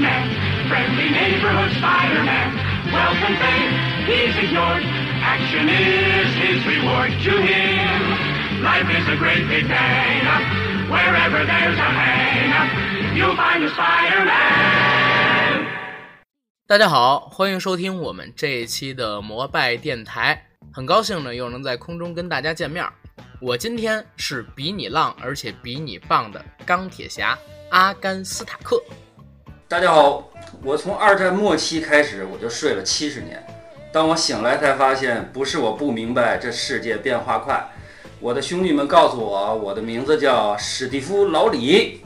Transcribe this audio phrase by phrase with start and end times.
[0.00, 0.32] Spider-Man,
[0.66, 2.56] friendly neighborhood Spider-Man.
[2.90, 3.72] Welcome fame,
[4.08, 4.82] he's ignored.
[5.20, 8.64] Action is his reward to him.
[8.64, 10.42] Life is a great big hang up.
[10.88, 12.48] Wherever there's a hang
[13.14, 15.66] you'll find a Spider-Man.
[16.66, 20.46] 大家好，欢迎收听我们这一期的摩拜电台。
[20.72, 22.90] 很高兴呢，又能在空中跟大家见面儿。
[23.38, 27.36] 我今天是比你浪，而且比你棒的钢铁侠
[27.70, 28.82] 阿甘斯塔克。
[29.70, 30.24] 大家好，
[30.64, 33.40] 我从二战末期开始我就睡了七十年，
[33.92, 37.64] 当我醒来才发现，不是我不明白这世界变化快，
[38.18, 42.02] 我的兄弟们告诉我，我的名字叫史蒂夫·老李。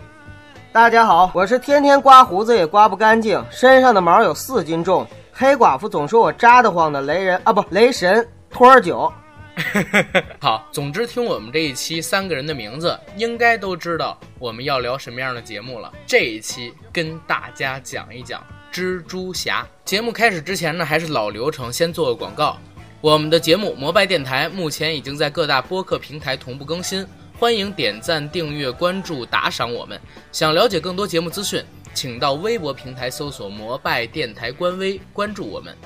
[0.73, 9.11] 大家好，我是天天刮胡子也刮不干净，身上的毛有四斤重，黑寡妇总说我扎得慌的雷人啊不雷神托尔九。
[10.41, 15.93] 好，总之听我们这一期三个人的名字，应该都知道我们要聊什么样的节目了。
[16.07, 19.67] 这一期跟大家讲一讲蜘蛛侠。
[19.85, 22.59] 节目开始之前呢，还是老流程，先做个广告。
[23.01, 27.07] 我们的节目《摩拜电台》目前已经在各大播客平台同步更新，
[27.39, 30.01] 欢迎点赞、订阅、关注、打赏我们。
[30.33, 31.63] 想了解更多节目资讯，
[31.93, 35.77] 请到微博平台搜索“摩拜电台”官微，关注我们。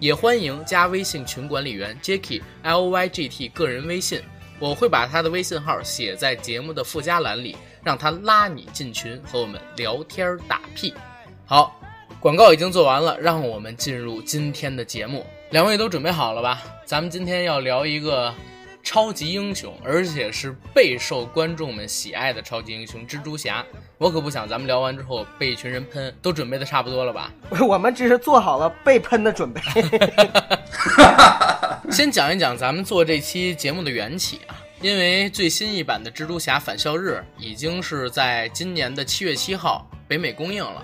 [0.00, 4.22] 也欢迎加微信群管理员 Jacky L Y G T 个人微信，
[4.60, 10.94] 我会把他的微信号写在节目的附加栏里，让他拉你进群和我们聊天打屁。
[11.44, 11.80] 好，
[12.20, 15.26] 广告已经做完了，让我们进入今天的节目。
[15.50, 16.62] 两位都准备好了吧？
[16.84, 18.32] 咱们今天要聊一个
[18.88, 23.62] 超级英雄，而且是备受观众们喜爱的超级英雄——蜘蛛侠。
[23.98, 27.30] 我可不想咱们聊完之后被一群人喷，都准备的差不多了吧？
[27.68, 29.60] 我们只是做好了被喷的准备。
[31.90, 40.82] 先讲一讲咱们做这期节目的缘起啊，因为最新一版的蜘蛛侠返校日已经是在今年的七月七号北美公映了，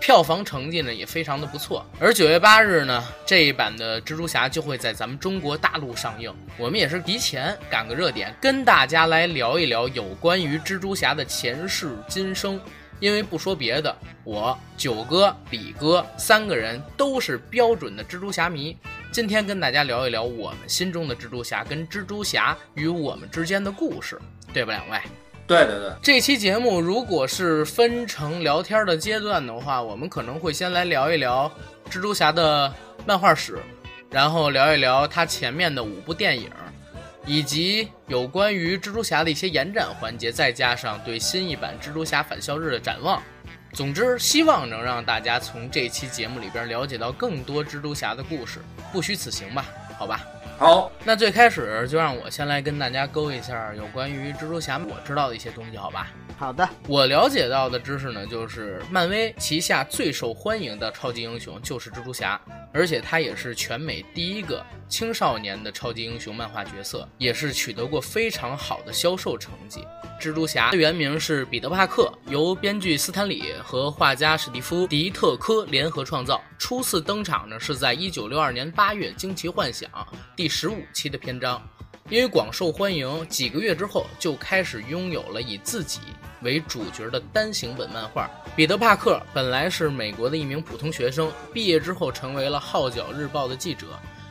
[0.00, 1.86] 票房成绩呢也非常的不错。
[2.00, 12.60] 而九月八日呢，这一版的蜘蛛侠就会在咱们中国大陆上映，我们也是提前赶个热点，跟大家来聊一聊有关于蜘蛛侠的前世今生。
[12.98, 18.76] 因为不说别的，我九哥、李哥三个人都是标准的蜘蛛侠迷。
[19.10, 24.20] 今天跟大家聊一聊我们心中的蜘蛛侠跟蜘蛛侠与我们之间的故事，
[24.52, 24.74] 对吧？
[24.74, 25.00] 两位，
[25.50, 31.50] 对对对，这期节目如果是分成聊天的阶段的话，我们可能会先来聊一聊
[31.90, 32.72] 蜘蛛侠的
[33.04, 33.58] 漫画史，
[34.10, 36.48] 然后聊一聊他前面的五部电影。
[37.26, 43.20] 以及有关于蜘蛛侠的一些延展环节，再加上对新一版蜘蛛侠返校日的展望。
[43.72, 48.60] 总之，希望能让大家从这期节目里边了解到更多蜘蛛侠的故事。
[48.92, 49.66] 不虚此行吧？
[49.98, 50.24] 好吧。
[50.60, 56.08] 好，那最开始就让我先来跟大家勾一下有关于蜘蛛侠我知道的一些东西，好吧？
[56.36, 62.38] 好的，我了解到的知识呢，就是漫威旗下最受欢迎的超级英雄就是蜘蛛侠，
[62.74, 69.82] 而且他也是全美第一个青少年的超级英雄漫画角色，也是取得过非常好的销售成绩。
[70.20, 76.42] 蜘蛛侠的原名是彼得·帕克，由编剧斯坦李和画家史蒂夫·迪特科联合创造。
[76.58, 79.88] 初次登场呢是在1962年8月《惊奇幻想》
[80.36, 81.62] 第十五期的篇章，
[82.08, 86.00] 因为广受欢迎，几个月之后就开始拥有了以自己
[86.42, 88.28] 为主角的单行本漫画。
[88.56, 93.86] 彼得·帕克本来是美国的一名普通学生，毕业之后成为了《号角日报》的记者。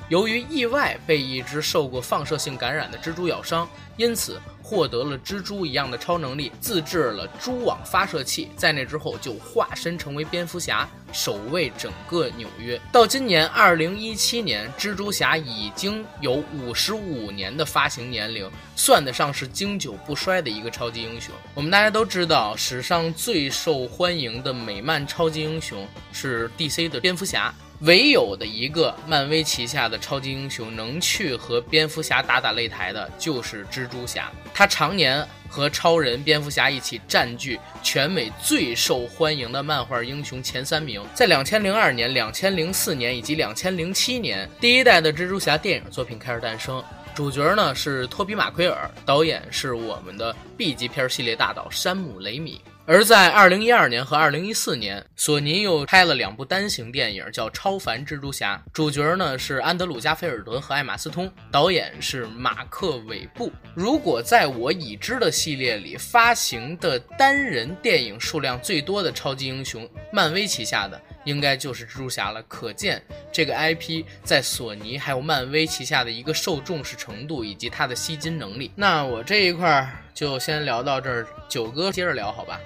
[0.09, 8.49] 由于意外被一只受过放射性感染的蜘蛛咬伤，因此获得了蜘蛛一样的超能力，自制了蛛网发射器。
[8.55, 12.81] 在那之后，就化身成为蝙蝠侠，守卫整个纽约。
[12.91, 21.31] 到今年二零一七年，蜘蛛侠已经有五十五年的发行年龄，算得上是经久不衰的一个超级英雄。
[21.53, 27.53] 我们大家都知道，史上最受欢迎的美漫超级英雄是 DC 的蝙蝠侠。
[27.81, 34.29] 唯有的一个漫威旗下的超级英雄能去和蝙蝠侠打打擂台的，就是蜘蛛侠。
[34.53, 41.01] 他常年和超人、蝙蝠侠一起占据全美最受欢迎的漫画英雄前三名。
[41.13, 46.83] 在两千零二年、两千零四年以及两千零七年，第一代的蜘蛛侠电影作品开始诞生。
[47.15, 52.61] 主角呢是托比·马奎尔，导演是我们的 B 级片系列大导山姆·雷米。
[52.91, 63.51] 而在二零一二年和二零一四年，索尼又拍了两部单行电影，叫《超凡蜘蛛侠》，主角呢是安德鲁·加菲尔德和艾玛斯通，导演是马克·韦布。
[63.75, 72.41] 如果在我已知的系列里发行的单人电影数量最多的超级英雄，漫威旗下的应该就是蜘蛛侠了。
[72.43, 73.01] 可见
[73.31, 78.71] 这个 IP 在索尼还有漫威旗下的一个受重视程度以及它的吸金能力。
[78.75, 82.59] 那我这一块儿就先聊到这儿，九哥接着聊，好吧？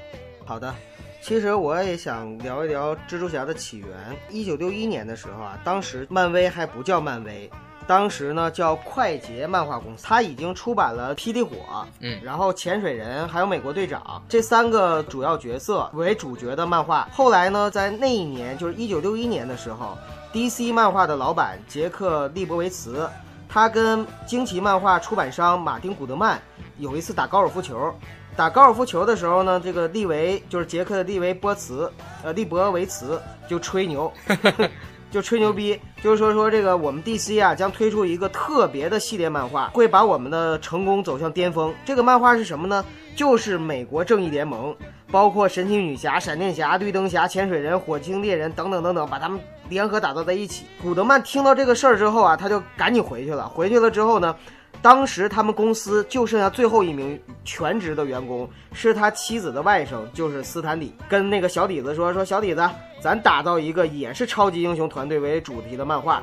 [0.46, 0.74] 好的，
[1.22, 3.90] 其实我也想聊一聊蜘蛛侠的起源。
[4.30, 7.50] 一九六一年的时候啊，当时漫威还不叫漫威，
[7.88, 11.56] 当时呢叫快捷漫画公司，它已经出版了《霹雳火》，
[12.00, 17.08] 嗯然后潜水人还有美国队长这三个主要角色为主角的漫画。
[17.12, 19.98] 后来呢，在那一年，就是一九六一年的时候
[20.34, 23.10] ，DC 漫画的老板杰克利伯维茨，
[23.48, 26.42] 他跟惊奇漫画出版商马丁古德曼
[26.78, 27.94] 有一次打高尔夫球。
[28.36, 31.92] 打高尔夫球的时候呢，这个利维就是杰克的利维波茨，
[32.24, 34.12] 呃，利伯维茨就吹牛，
[35.14, 41.72] 就吹牛逼，就是说说这个我们 DC 啊将推出一个特别的系列漫画，会把我们的成功走向巅峰。
[41.86, 42.84] 这个漫画是什么呢？
[43.16, 44.76] 就是美国正义联盟，
[45.12, 49.40] 包括神奇女侠、闪电侠、绿灯侠、潜水人、火星猎人等等等等，把他们
[49.70, 50.66] 联合打造在一起。
[50.82, 53.48] 古德曼听到这个事儿之后啊，他就赶紧回去了。
[53.48, 54.36] 回去了之后呢，
[54.84, 62.70] 当时他们公司就剩下最后一名全职的员工，是他妻子的外甥，就是斯坦李，跟那个小李子说说小李子，
[63.00, 66.22] 咱打造一个也是超级英雄团队为主题的漫画。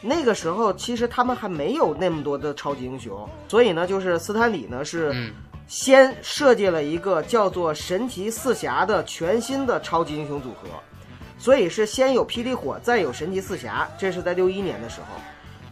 [0.00, 3.16] 那个时候其实他们还没有那么多的超级英雄，
[3.46, 5.30] 所以呢，就是斯坦李呢是嗯
[5.68, 10.68] 先设计了一个叫做神奇四侠的全新的超级英雄组合，
[11.38, 15.06] 所以是先有霹雳火，再有神奇四侠，这是在六一年的时候。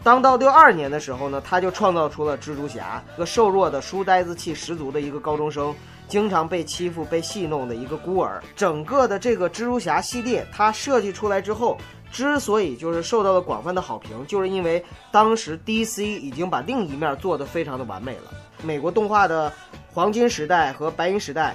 [0.02, 5.74] 当到六二年的时候呢，他就创造出了蜘蛛侠，一个瘦弱的、书呆子气十足的一个高中生，
[6.08, 8.42] 经常被欺负、被戏弄的一个孤儿。
[8.56, 11.76] 整个的这个蜘蛛侠系列，它设计出来之后，
[12.10, 14.82] 之所以就是受到了广泛的好评，就是因为
[15.12, 18.32] 当时 DC 已经把另一面做得非常的完美了。
[18.62, 19.52] 美国动画的
[19.92, 21.54] 黄金时代和白银时代，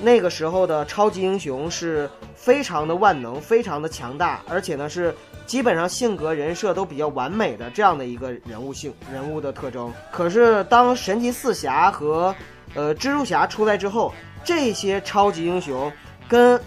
[0.00, 5.14] 那个时候的超级英雄是非常的万能、非常的强大，而且呢是
[5.46, 9.92] 基本上性格人设都比较完美的这样的一个人物性人物的特征。
[10.10, 12.34] 可是当神奇四侠和
[12.74, 14.12] 呃蜘蛛侠出来之后，
[14.44, 15.90] 这些超级英雄
[16.28, 16.60] 跟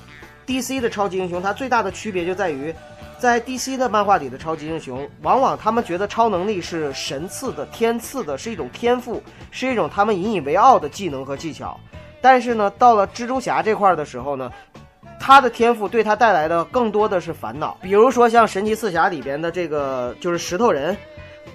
[0.46, 2.74] DC 的超级英雄，它最大的区别就在于。
[3.20, 9.22] 在 DC 的漫画里的超级英雄，往往他们觉得超能力是神赐的、天赐的，是一种天赋，
[9.52, 11.78] 是一种他们引以为傲的技能和技巧。
[12.22, 14.52] 但是呢，到了蜘蛛侠这块的时候呢，
[15.20, 17.78] 他的天赋对他带来的更多的是烦恼。
[17.82, 20.96] 比如说像神奇四侠里边的这个就是石头人，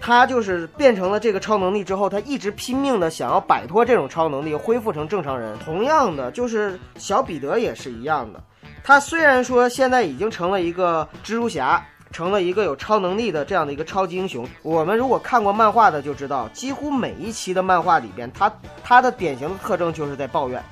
[0.00, 5.56] 他就是变成了这个超能力之后，他一直拼命的想要摆脱这种超能力，恢复成正常人。
[5.58, 8.42] 同样的，就是小彼得也是一样的。
[8.82, 11.82] 他虽然说现在已经成了一个蜘蛛侠，
[12.14, 14.46] 成了一个有超能力的这样的一个超级英雄。
[14.62, 18.50] 我们如果看过漫画的就知道，几乎每一期的漫画里边，他
[18.84, 20.62] 他的典型的特征就是在抱怨，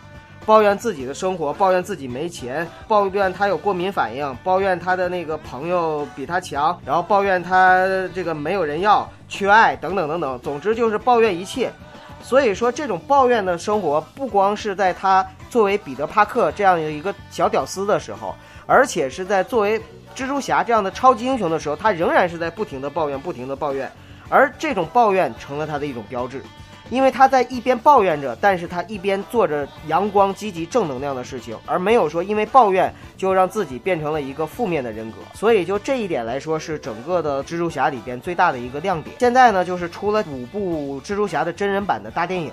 [0.47, 7.85] 抱怨自己的生活，抱怨自己没钱，抱怨他有过敏反应，抱怨他的那个朋友比他强，然后抱怨他
[8.15, 10.39] 这个没有人要，缺爱等等等等。
[10.45, 11.73] 总之就是抱怨一切。
[12.23, 18.33] 所以说，这种抱怨的生活不光是在他作为彼得·帕克这样的一个小屌丝的时候，
[18.65, 19.83] 而且是在作为
[20.15, 23.91] 蜘蛛侠这样的超级英雄的时候，他仍然是在不停的抱怨，不停的抱怨，
[24.29, 26.43] 而这种抱怨成了他的一种标志。
[26.91, 35.17] 因为他在一边抱怨着，但是他一边做着阳光、积极、正能量的事情，而没有说因为抱怨就让自己变成了一个负面的人格。
[35.33, 39.17] 所以就这一点来说，是整个的蜘蛛侠里边最大的一个亮点。
[39.21, 42.53] 现在呢，就是出了五部蜘蛛侠的真人版的大电影，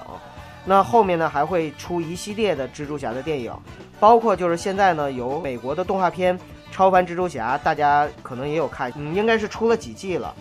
[0.63, 3.51] 那后面呢还会出一系列的蜘蛛侠的电影，
[3.99, 6.37] 包括就是现在呢有美国的动画片
[6.71, 10.35] 《超凡蜘蛛侠》，大家可能也有看，嗯，应该是出了几季了。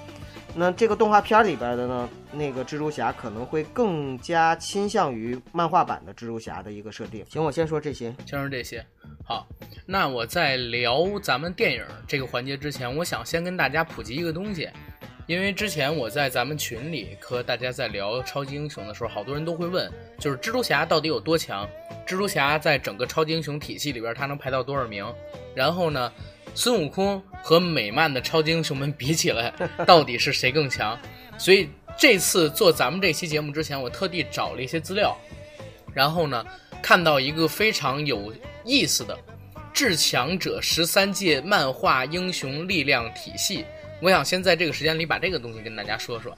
[0.54, 7.25] 那这个动画片里边的呢，那个蜘蛛侠可能会更加倾向于漫画版的蜘蛛侠的一个设定。
[7.28, 8.14] 行，我先说这些。
[8.26, 8.85] 先说这些。
[9.25, 9.47] 好，
[9.87, 14.68] 那我在聊咱们电影这个环节之前，我想先跟大家普及一个东西，
[15.28, 21.68] 因为之前我在咱们群里和大家在聊超级英雄的时候，好多人都会问，就是蜘蛛侠到底有多强？
[22.06, 25.06] 蜘蛛侠在整个超级英雄体系里边，他能排到多少名？
[25.54, 26.11] 然后呢？
[26.54, 29.52] 孙悟空和美漫的超级英雄们比起来，
[29.87, 30.99] 到底是谁更强？
[31.37, 35.14] 所以这次做咱们这期节目之前，我特地找了一些资料，
[35.92, 36.42] 然后呢，
[36.82, 38.32] 看到一个非常有
[38.64, 39.16] 意思的
[39.75, 43.66] “至强者十三届漫画英雄力量体系”。
[44.00, 46.37] 我想先在这个时间里把这个东西跟大家说说。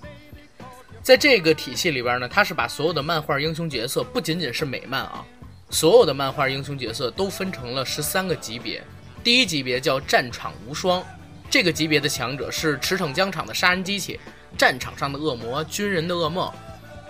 [1.02, 5.25] 在这个体系里边呢，它是把所有的漫画英雄角色，不仅仅是美漫啊，
[5.71, 8.83] 所有的漫画英雄角色都分成了十三个级别。
[9.25, 11.02] 第一级别叫战场无双，
[11.49, 14.19] 这个级别的强者是驰骋疆场的杀人机器，
[14.59, 16.52] 战场上的恶魔，军人的噩梦，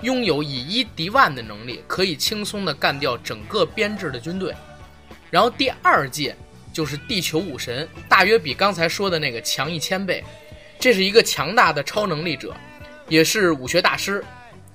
[0.02, 4.54] 拥有以一敌万的能力，可以轻松的干掉整个编制的军队。
[5.30, 6.35] 然后第二届
[6.72, 10.22] 就是地球武神，大约比刚才说的那个强一千倍。
[10.78, 12.54] 这是一个强大的超能力者，
[13.08, 14.24] 也是武学大师。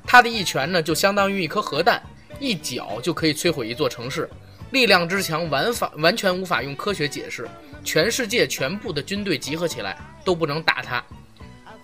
[0.05, 2.01] 他的一拳呢，就相当于一颗核弹，
[2.39, 4.29] 一脚就可以摧毁一座城市。
[4.71, 7.47] 力量之强完法完全无法用科学解释，
[7.83, 11.03] 全世界全部的军队集合起来都不能打他。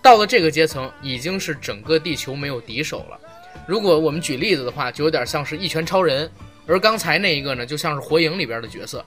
[0.00, 3.18] 到了这个阶层，已经是整个地球没有敌手了。
[3.66, 6.30] 如果我们举例子的话，就有点像是一拳超人，
[6.66, 9.04] 而刚才那一个呢，就像是火影里边的角色。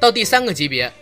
[0.00, 0.92] 到第三个级别，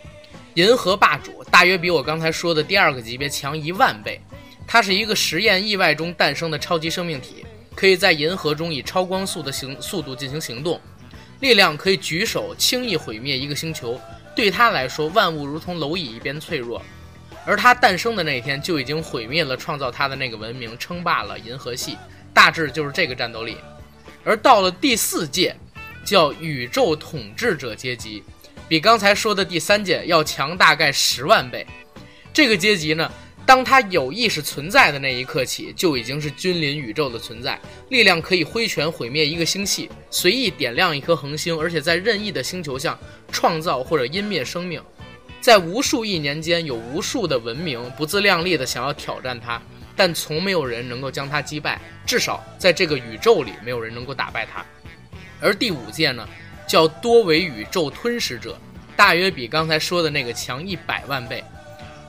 [0.55, 4.19] 银河霸主，大约比我刚才说的第二个级别强一万倍。
[4.65, 10.81] 它是一个实验意外中诞生的超级生命体，可以在银河中以超光速的行速度进行行动，
[11.39, 13.99] 力量可以举手轻易毁灭一个星球。
[14.35, 16.81] 对他来说，万物如同蝼蚁一般脆弱。
[17.45, 21.97] 而他诞生的那天就已经毁灭了创造他的那个文明，称霸了银河系，
[22.33, 23.57] 大致就是这个战斗力。
[24.25, 25.55] 而到了第四届，
[26.03, 28.21] 叫宇宙统治者阶级，
[28.67, 31.65] 比刚才说的第三届要强大概十万倍。
[32.33, 33.11] 这个阶级呢，
[33.45, 37.59] 当他有意识存在的那一刻起，就已经是君临宇宙的存在，
[37.89, 42.99] 力量可以挥拳毁灭一个星系，随意点亮一颗恒星，而且在任意的星球上
[43.31, 44.81] 创造或者湮灭生命。
[45.39, 49.61] 在无数亿年间，有无数的文明不自量力的想要挑战他，
[49.95, 51.79] 但从没有人能够将他击败。
[52.05, 54.65] 至少在这个宇宙里，没有人能够打败他。
[55.39, 56.27] 而第五届呢，
[56.67, 58.59] 叫多维宇宙吞噬者，
[58.95, 61.43] 大约比刚才说的那个强一百万倍。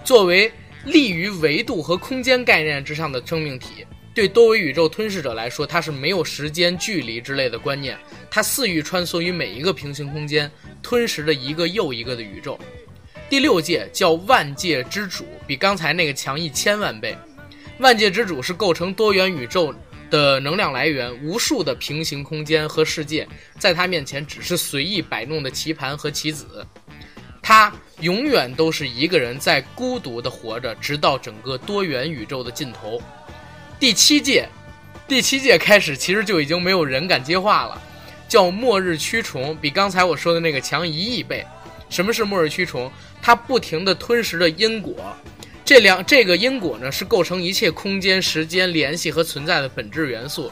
[0.04, 0.52] 作为
[0.84, 7.96] 立于维度和空间概念之上的生命体，对多维宇宙吞噬者来说，它是没有时间、距离之类的观念，
[8.30, 10.50] 它肆意穿梭于每一个平行空间，
[10.82, 12.58] 吞噬着一个又一个的宇宙。
[13.30, 17.16] 第六届叫万界之主，比刚才那个强一千万倍。
[17.78, 19.72] 万界之主是构成多元宇宙
[20.10, 23.26] 的能量来源，无数的平行空间和世界
[23.58, 26.66] 在他面前只是随意摆弄的棋盘和棋子。
[27.42, 33.00] 他永远都是一个人在孤独的活着，直到整个多元宇宙的尽头。
[33.80, 34.46] 第七届，
[35.06, 37.80] 第七届开始其实就已经没有人敢接话了，
[38.28, 41.46] 叫末日蛆虫，比刚才我说的那个强一亿倍。
[41.88, 42.90] 什么是末日蛆虫？
[43.22, 45.16] 它不停地吞噬着因果，
[45.68, 50.50] 这两这个因果呢是构成一切空间、时间联系和存在的本质元素。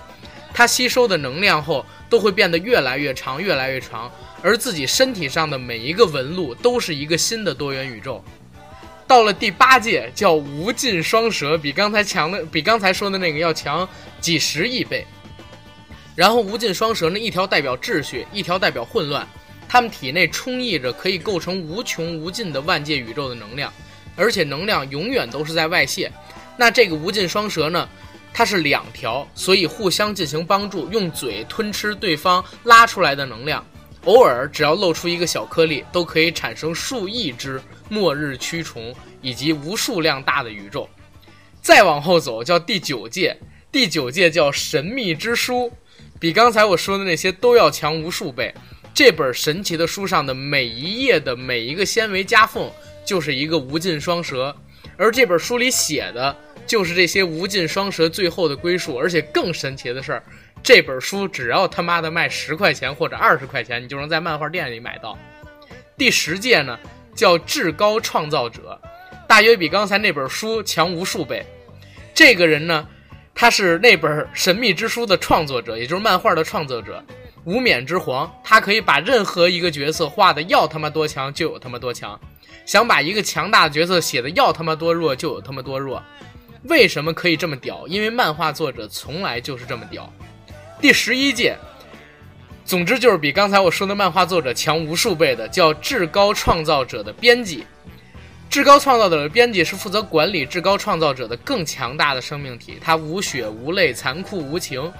[0.53, 8.23] 它吸收的能量后都会变得越来越长，越来越长，而自己身体上的每一个纹路都是一个新的多元宇宙。
[9.07, 13.89] 到了第八届，叫无尽双蛇，比刚才强的，比刚才说的那个要强
[14.21, 15.07] 几十亿倍。
[16.15, 19.27] 然后无尽双蛇呢，一条代表秩序，一条代表混乱。
[19.67, 23.73] 他们体内充溢着可以构成无穷无尽的万界宇宙的能量，
[24.17, 26.11] 而且能量永远都是在外泄。
[26.57, 27.89] 那这个无尽双蛇呢？
[28.33, 33.65] 它是两条，所以互相进行帮助，用嘴吞吃对方拉出来的能量。
[34.05, 40.89] 偶尔只要露出一个小颗粒，都可以产生数亿只末日蛆虫以及无数量大的宇宙。
[41.63, 43.37] 再往后走，叫第九届，
[43.73, 45.73] 第九届叫神秘之书，
[46.21, 48.55] 比刚才我说的那些都要强无数倍。
[48.95, 52.71] 这本神奇的书上的每一页的每一个纤维夹缝，
[53.07, 54.55] 就是一个无尽双蛇，
[54.99, 56.37] 而这本书里写的
[56.67, 58.99] 就是这些无尽双蛇最后的归宿。
[58.99, 60.21] 而且更神奇的是，
[60.63, 65.17] 这本书只要他妈的卖十块钱或者二十块钱，你就能在漫画店里买到。
[65.97, 66.79] 第十届呢，
[67.15, 68.79] 叫至高创造者，
[69.29, 71.47] 大约比刚才那本书强无数倍。
[72.13, 72.87] 这个人呢，
[73.35, 77.03] 他是那本神秘之书的创作者，也就是漫画的创作者。
[77.45, 82.19] 无冕之皇，他可以把任何一个角色画的要他妈多强就有他妈多强，
[82.67, 86.03] 想把一个强大的角色写的要他妈多弱就有他妈多弱。
[86.65, 87.87] 为什么可以这么屌？
[87.87, 90.13] 因为漫画作者从来就是这么屌。
[90.81, 91.57] 第十一届，
[92.65, 97.65] 总之就是比刚才我说的漫画作者强无数倍的，叫至高创造者的编辑。
[98.51, 104.93] 至高创造者的编辑是负责管理至高创造者的更强大的生命体，他无血无泪，残酷无情。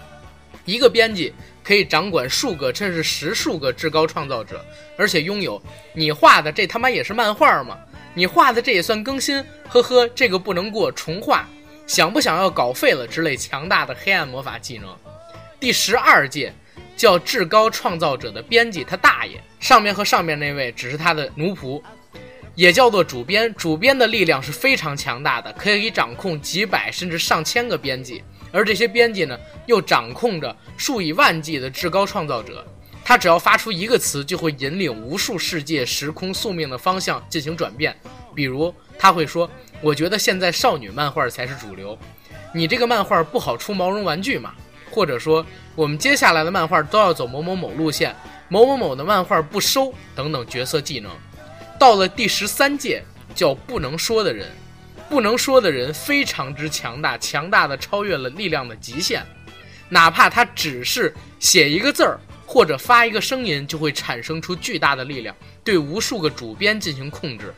[0.67, 1.33] 一个编辑
[1.65, 4.63] 可以掌管数个甚至十数个至高创造者，
[4.99, 5.61] 而且拥有
[5.95, 7.79] 你画的这他妈也是漫画吗？
[8.13, 9.43] 你画的这也算更新？
[9.69, 11.49] 呵呵，这个不能过重画，
[11.87, 14.89] 想不想要稿费了之类强大的黑暗魔法技能？
[15.61, 16.53] 第十二届
[16.97, 21.83] 叫至高创造者的编辑，他大爷，上面和上面那位只是他的奴仆，
[22.55, 23.55] 也叫做主编。
[23.55, 28.25] 主编的力量是非常强大的，可以掌控几百甚至上千个编辑。
[28.53, 32.67] 而这些编辑呢，又掌控着数以万计的至高创造者，
[33.05, 37.97] 他只要发出一个词，就会引领无数世界、时空、宿命的方向进行转变。
[38.35, 39.51] 比如，他会说
[39.81, 41.99] ：“我觉得现在少女漫画才是主流，
[42.53, 44.55] 你这个漫画不好出毛绒玩具嘛？”
[44.91, 48.15] 或者说：“我们接下来的漫画都要走某某某路线，
[48.49, 51.11] 某某某的漫画不收。”等等角色技能。
[51.79, 53.03] 到了第十三届，
[53.35, 54.49] 叫不能说的人。
[55.09, 59.25] 不能说的人非常之强大，强大的超越了力量的极限。
[59.89, 67.55] 哪怕他只是写一个字儿，或者发一个声音就会产生出巨大的力量，对无数个主编进行控制。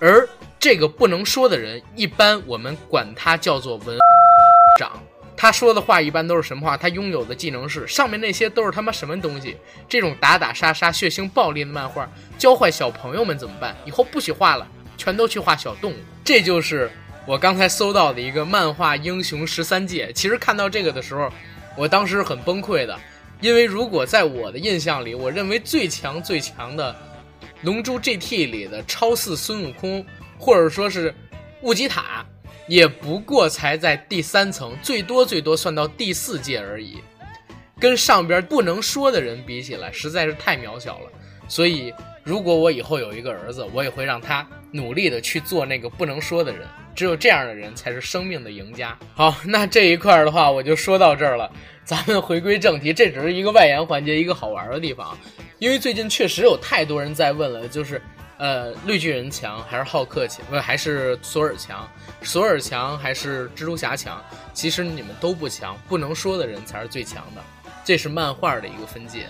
[0.00, 0.28] 而
[0.60, 3.98] 这个不能说的人，一般我们管他叫做文
[4.78, 4.92] 长。
[5.36, 6.76] 他说的话一般都是什么话？
[6.76, 9.56] 他拥有的技能是上面那些都是他妈什么东西？
[9.88, 12.08] 这种打打杀杀、血腥暴力的漫画，
[12.38, 13.76] 教坏小朋友们怎么办？
[13.84, 14.66] 以后不许画了，
[15.04, 15.96] 全都去画小动物。
[16.24, 16.90] 这就是
[17.26, 20.10] 我刚才搜到的一个漫画英雄十三界。
[20.14, 21.30] 其实看到这个的时候，
[21.76, 22.98] 我当时很崩溃的，
[23.42, 26.96] 因为如果在我的印象里，我认为最强最强的
[27.60, 30.04] 《龙珠 GT》里的超似孙悟空，
[30.38, 31.14] 或者说是
[31.60, 32.24] 悟吉塔。
[32.66, 36.96] 也不过才在第三层，最多最多算到第四届而已，
[37.78, 41.10] 跟上边不能说的人比起来，实在是太渺小了。
[41.46, 41.92] 所以，
[42.22, 46.66] 如果我以后有一个儿子，我也会让他努力的去做那个不能说的人。
[46.94, 48.96] 只有这样的人才是生命的赢家。
[49.14, 51.50] 好，那这一块的话，我就说到这儿了。
[51.84, 55.16] 咱们回归正题，这只是一个外延环节，一个好玩的地方。
[55.58, 58.02] 因为最近确实有太多人在问了，就是。
[58.36, 60.44] 呃，绿巨人强还是浩克强？
[60.46, 61.88] 不，还是索尔强？
[62.20, 64.20] 索尔强还是蜘蛛侠强？
[64.52, 67.40] 其实你们都不强，不能说的人才是最强的，
[67.84, 69.28] 这是漫画的一个分界，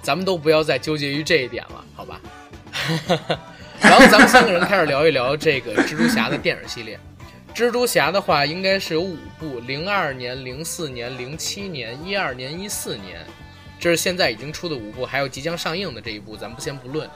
[0.00, 2.18] 咱们都不要再纠结于这一点了，好吧？
[2.72, 3.40] 哈哈哈
[3.80, 6.98] 然后咱们三个人开始聊一聊这个蜘蛛侠的电影系列。
[7.54, 13.24] 蜘蛛侠的话，应该是有五部：零二年、零四年、零七年、一二年、一四年，
[13.80, 17.08] 这是现在已经出的五部，还有即将上映的这一部，咱们不先不论。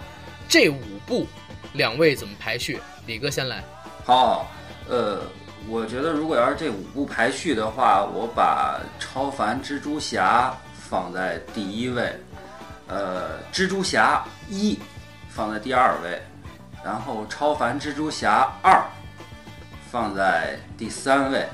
[0.49, 1.27] 这五部，
[1.75, 2.81] 两位怎么排序？
[3.07, 3.63] 李哥先来。
[4.05, 4.51] 好，
[4.89, 5.23] 呃，
[5.69, 12.13] 我觉得如果要是这五部排序的话，我把超凡蜘蛛侠放在第一位，
[12.89, 14.79] 呃，蜘蛛侠一
[15.29, 16.21] 放在第二位，
[16.85, 18.83] 然后超凡蜘蛛侠二
[19.91, 21.47] 放在第三位，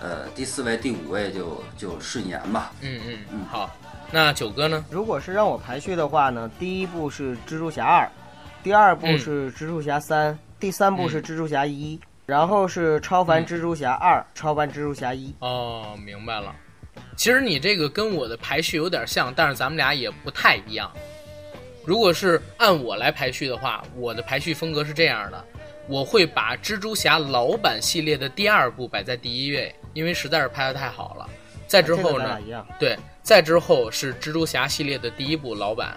[0.00, 2.72] 呃，第四位、第五位就就顺延吧。
[2.80, 3.70] 嗯嗯嗯，好。
[4.12, 4.84] 那九哥呢？
[4.90, 8.10] 如果是让我排序的话呢，第一部是蜘蛛侠二。
[8.62, 15.34] 第二部是蜘蛛侠三，第三部是蜘蛛侠一，然后是超凡蜘蛛侠二、超凡蜘蛛侠一。
[15.38, 16.54] 哦，明白了。
[17.16, 20.90] 其实你这个跟我的排序有点像，但是咱们俩也不太一样。
[21.84, 25.44] 如果是按我来排序的话，我的排序风格是这样的：
[25.88, 31.28] 我会把蜘蛛侠老版系列的第二部摆在第一位，因为实在是拍的太好了。
[31.66, 32.38] 再之后呢？
[32.78, 35.96] 对，再之后是蜘蛛侠系列的第一部老版。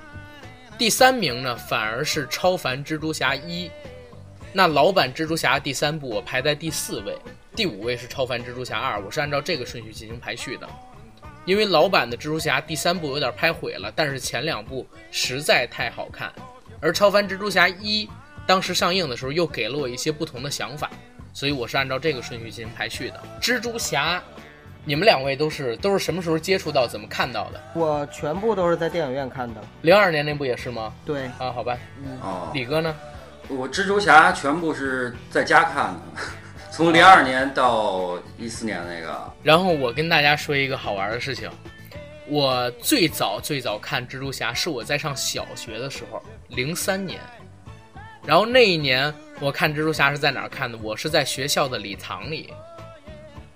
[0.77, 3.69] 第三名呢，反而是超凡蜘蛛侠一，
[4.51, 7.17] 那老版蜘蛛侠第三部我排在第四位，
[7.55, 10.67] 第五位是超凡蜘蛛侠二，我是按照这个顺序进行排序的，
[11.45, 16.31] 因为老版的蜘蛛侠第三部有点拍毁了，但是前两部实在太好看，
[16.79, 18.09] 而超凡蜘蛛侠一
[18.45, 20.89] 当时上映的时候又给了我一些不同的想法，
[21.33, 24.21] 所以我是按照这个顺序进行排序的，蜘蛛侠。
[24.85, 27.63] 你们两位都是都是什么时候接触到、怎么看到的？
[27.73, 29.61] 我全部都是在电影院看的。
[29.81, 30.93] 零二年那部也是吗？
[31.05, 31.77] 对啊，好吧。
[32.03, 32.19] 嗯，
[32.53, 32.93] 李哥呢？
[33.47, 36.01] 我蜘蛛侠全部是在家看的，
[36.75, 39.31] 从零二年到一四年那个。
[39.43, 41.47] 然后我跟大家说一个好玩的事情，
[42.27, 47.21] 我最早最早看蜘蛛侠是我在上小学的时候，零三年。
[48.25, 50.75] 然后那一年我看蜘蛛侠是在哪儿看的？
[50.81, 52.51] 我是在学校的礼堂里。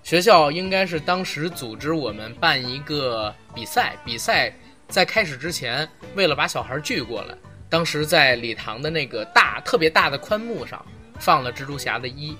[0.03, 4.53] 学校应该是当时组织我们办一个比赛，比赛
[4.87, 7.33] 在开始之前，为了把小孩聚过来，
[7.67, 10.85] 当时在礼堂的那个大特别大的宽幕上
[11.17, 12.37] 放了蜘蛛侠的一，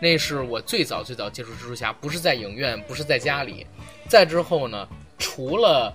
[0.00, 3.66] 那是我最早最早接触蜘蛛侠，不是在影院，不是在家里。
[4.08, 5.94] 再之后呢，除了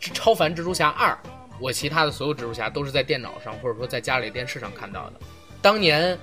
[0.00, 1.18] 超凡蜘蛛侠二，
[1.60, 5.20] 我其他的所有蜘蛛侠都是在电脑上或者说在家里电视上看到的。
[5.60, 6.18] 当年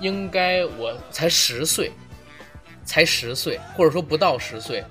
[0.00, 1.90] 应该我才十岁。
[2.84, 4.82] 才十岁，或者说不到十岁，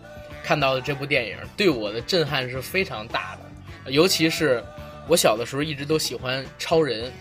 [0.42, 3.92] 看到的这部电影对我的震撼是非常大的。
[3.92, 4.64] 尤其是
[5.10, 7.12] 我小的时候一直都喜欢超人，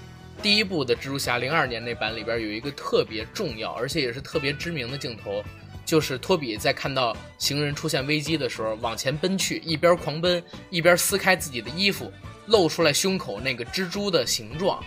[0.42, 5.44] 第一部的蜘蛛侠零二年那版里边有一个特别重要，而且也是特别知名的镜头，
[5.84, 12.10] 就是托比在看到行人出现危机的时候往前奔去，一边狂奔一边撕开自己的衣服，
[12.46, 14.82] 露出来胸口那个蜘蛛的形状，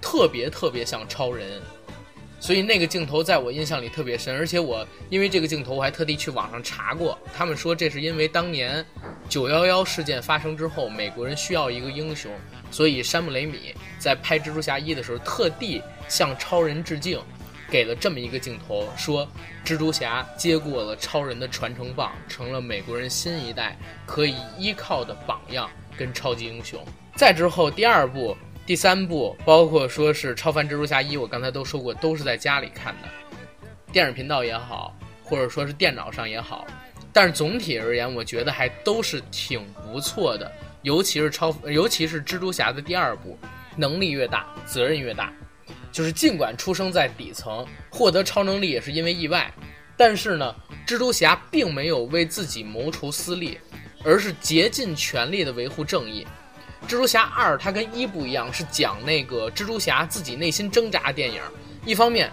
[0.00, 1.60] 特别特别像超人。
[2.44, 7.18] 所以那个镜头在我印象里特别深，而且我因为这个镜头，我还特地去网上查过。
[7.34, 8.84] 他们说这是因为当年
[9.30, 12.30] 九幺幺事件发生之后，美国人需要一个英雄，
[12.70, 17.18] 所以山姆雷米在拍蜘蛛侠一的时候，特地向超人致敬，
[17.70, 19.26] 给了这么一个镜头，说
[19.64, 26.78] 蜘蛛侠接过了超人的传承棒，成了美国人新一代可以依靠的榜样跟超级英雄。
[27.16, 28.36] 再之后第二部。
[28.66, 33.08] 第三部包括说是《超凡蜘蛛侠一》，我刚才都说过，都是在家里看的，
[33.92, 36.66] 电视频道也好，或者说是电脑上也好，
[37.12, 40.50] 但是总体而言，我觉得还都是挺不错的
[40.80, 43.38] 尤其是超， 尤其是蜘蛛侠的第二部，
[43.76, 45.30] 能力越大，责任越大。
[45.92, 49.52] 就是尽管出生在底层，获得超能力也是因为意外，
[49.94, 50.54] 但是呢，
[50.86, 53.58] 蜘蛛侠并没有为自己谋除私利，
[54.02, 56.26] 而是竭尽全力的维护正义。
[56.84, 61.40] 蜘蛛侠二，它跟一不一样，是讲那个蜘蛛侠自己内心挣扎的电影。
[61.84, 62.30] 一方面，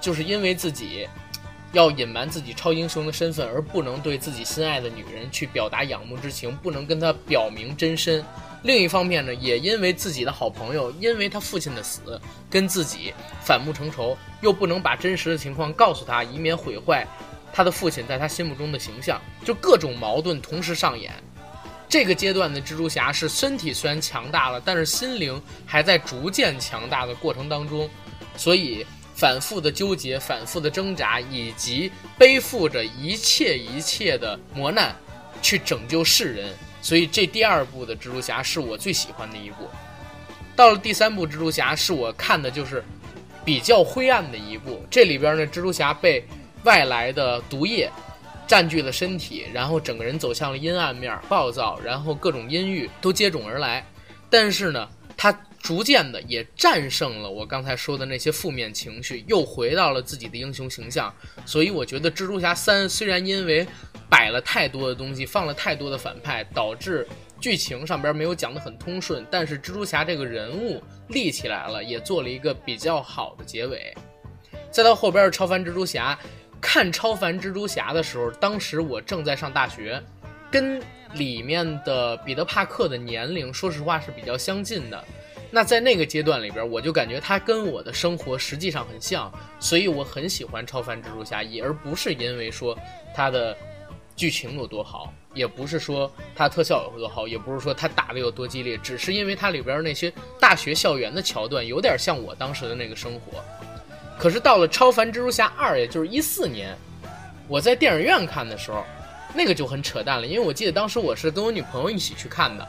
[0.00, 1.08] 就是因为自己
[1.72, 8.22] 要隐瞒自己超英雄的身份，而不能对自己心爱的女人去表达仰慕之情，不能跟她表明真身；
[8.62, 17.06] 另一方面呢，也因为自己的好朋友因为他父亲的死跟自己反目成仇，又不能把真实的情况告诉他，以免毁坏
[17.52, 21.12] 他的父亲在他心目中的形象，就各种矛盾同时上演。
[21.94, 27.88] 这个阶段的蜘蛛侠是身体虽然强大了，但是心灵还在逐渐强大的过程当中，
[28.36, 28.84] 所以。
[29.14, 34.92] 反复的纠结，反复的挣扎，以及背负着一切一切的磨难，
[35.40, 36.52] 去拯救世人。
[36.82, 39.70] 所以这第二部的蜘蛛侠是我最喜欢的一部。
[40.56, 42.84] 到了第三部蜘蛛侠，是我看的就是
[43.44, 44.84] 比较灰暗的一部。
[44.90, 46.26] 这里边呢，蜘蛛侠被
[46.64, 47.88] 外来的毒液
[48.46, 53.86] 占据了身体，然后整个人走向了阴暗面，暴躁，然后各种阴郁都接踵而来。
[54.30, 55.36] 但是呢，他。
[55.64, 61.10] 逐渐的也战胜了我刚才说的那些负面情绪，又回到了自己的英雄形象。
[61.46, 63.66] 所以我觉得蜘蛛侠三虽然因为
[64.06, 67.08] 摆了太多的东西，放了太多的反派，导致
[67.40, 73.94] 剧情上边没有讲得很通顺，但是蜘蛛侠这个人物立起来了，也做了一个比较好的结尾。
[74.70, 76.18] 再到后边的超凡蜘蛛侠，
[76.64, 80.02] 看超凡蜘蛛侠的时候，当时我正在上大学，
[80.50, 80.80] 跟
[81.12, 85.04] 里面的彼得帕克的年龄说实话是比较相近的。
[85.50, 92.76] 那在那个阶段里边，我就感觉他跟我的生活实际上很像，所以我很喜欢超凡蜘蛛侠一，而不是因为说
[93.14, 93.54] 他的
[94.16, 103.44] 剧情有多好，也不是说他特效有多好，也不是说他打的有多激烈，只是因为它里边那些大学校园的桥段有点像我当时的那个生活。
[104.18, 106.76] 可是到了超凡蜘蛛侠二，也就是一四年，
[107.48, 108.84] 我在电影院看的时候，
[109.34, 112.66] 那个就很扯淡了，因为我记得当时我是跟我女朋友一起去看的。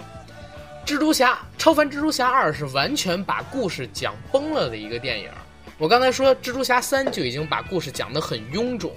[0.85, 5.29] 蜘蛛侠超凡蜘蛛侠二是完全把故事讲崩了的一个电影。
[5.77, 8.91] 我刚才说蜘蛛侠三就已经把故事讲得很臃肿，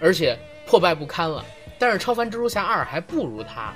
[0.00, 1.44] 而且破败不堪了。
[1.78, 3.72] 但是超凡蜘蛛侠二还不如它，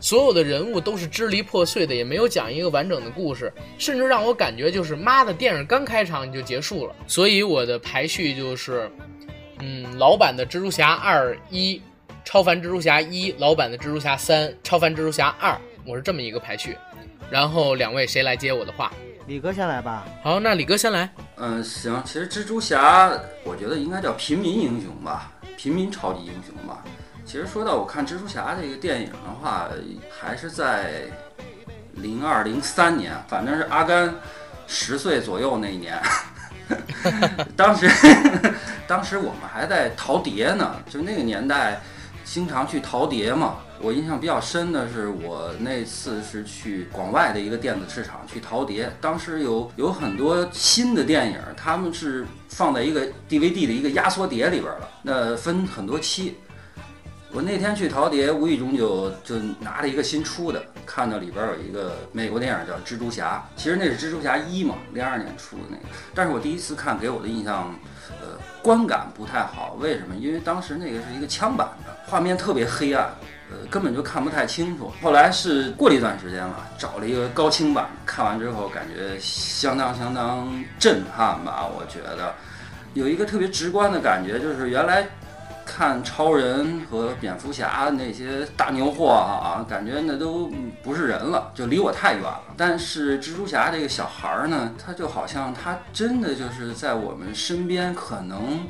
[0.00, 6.94] 所有的人物都是支离破碎的，也没有讲一个完整的故事，甚至让我感觉就是妈的，电影刚开场你就结束了。
[7.06, 8.90] 所以我的排序就是，
[9.58, 11.80] 嗯，老版的蜘蛛侠二一，
[12.24, 15.56] 超凡蜘蛛侠一，老版的蜘蛛侠三，超凡蜘蛛侠二。
[15.86, 16.76] 我是这么一个排序，
[17.30, 18.92] 然后两位谁来接我的话？
[19.26, 20.06] 李哥先来吧。
[20.22, 21.08] 好，那李哥先来。
[21.36, 22.02] 嗯，行。
[22.04, 23.12] 其实蜘蛛侠，
[23.44, 26.82] 我觉得应该叫平民英雄吧，平民超级英雄吧。
[27.30, 29.68] 其实说到我看蜘蛛侠这个电影的话，
[30.10, 31.02] 还是在
[31.94, 34.12] 零二零三年，反正是阿甘
[34.66, 35.96] 十岁左右那一年。
[37.56, 37.88] 当时，
[38.88, 41.80] 当时我们还在淘碟呢，就那个年代，
[42.24, 43.58] 经常去淘碟嘛。
[43.78, 56.36] 我印象比较深的是，我那次是去广外的一个电子市场去淘碟，当时有有很多新的电影，他们是放在一个 DVD 的一个压缩碟里边了，那分很多期。
[57.32, 65.82] 我那天去淘碟，无意中就就拿了一个新出的，看到里边有一个美国电影叫《蜘蛛侠》，其实那是《蜘蛛侠一》嘛，零二年出的那个。
[66.12, 67.72] 但是我第一次看，给我的印象，
[68.20, 69.76] 呃，观感不太好。
[69.78, 70.16] 为什么？
[70.16, 73.08] 因为当时那个是一个枪版的，画面特别黑暗。
[73.52, 74.92] 呃，根本就看不太清楚。
[75.02, 81.66] 后来是过了一段时间了，找了一个高清版，看完之后感觉相当相当震撼吧。
[81.66, 82.32] 我觉得
[82.94, 85.04] 有一个特别直观的感觉，就是原来
[85.80, 92.42] 看超人和蝙蝠侠那些大牛货啊，感觉那都不是人了，就离我太远了。
[92.54, 98.60] 但是蜘蛛侠这个小孩儿呢，他就好像他真的就是在我们身边，可能。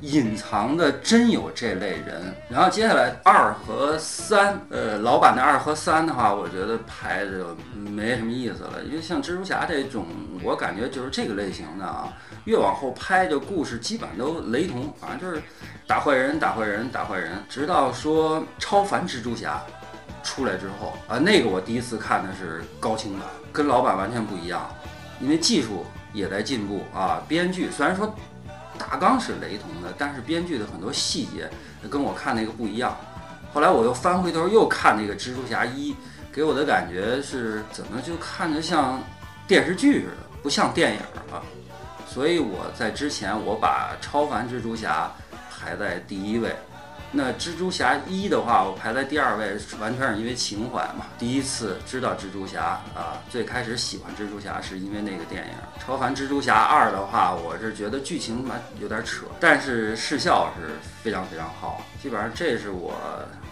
[0.00, 10.04] 隐藏的真有这类人，然后接下来二和三，呃，老版的二和三的话，我觉得排的没什么意思了，因为像蜘蛛侠这种，
[10.42, 12.12] 我感觉就是这个类型的啊，
[12.44, 15.42] 越往后拍的故事基本都雷同，反正就是
[15.86, 19.62] 打坏人、打坏人、打坏人，直到说超凡蜘蛛侠
[20.22, 24.70] 出来之后啊，那个我第一次看的是高清版，跟老版完全不一样，
[25.20, 28.14] 因为技术也在进步啊，编剧虽然说。
[28.78, 31.50] 大纲是雷同的，但是编剧的很多细节
[31.88, 32.96] 跟我看那个不一样。
[33.52, 35.94] 后来我又翻回头又看那个蜘蛛侠一，
[36.32, 39.02] 给我的感觉是怎么就看着像
[39.46, 40.12] 电视剧似的，
[40.42, 41.42] 不像电影了。
[42.06, 45.10] 所以我在之前我把超凡蜘蛛侠
[45.50, 46.54] 排在第一位，
[47.12, 51.06] 那蜘蛛侠一的话，我排在第二位，完全是因为情怀嘛。
[51.18, 55.52] 第一次知道蜘蛛侠啊，最开始喜欢蜘蛛侠是因为那个电影。
[55.82, 61.82] 超凡蜘蛛侠二的话，我是觉得剧情蛮有点扯，但是视效是非常非常好。
[62.02, 62.94] 基本上这是我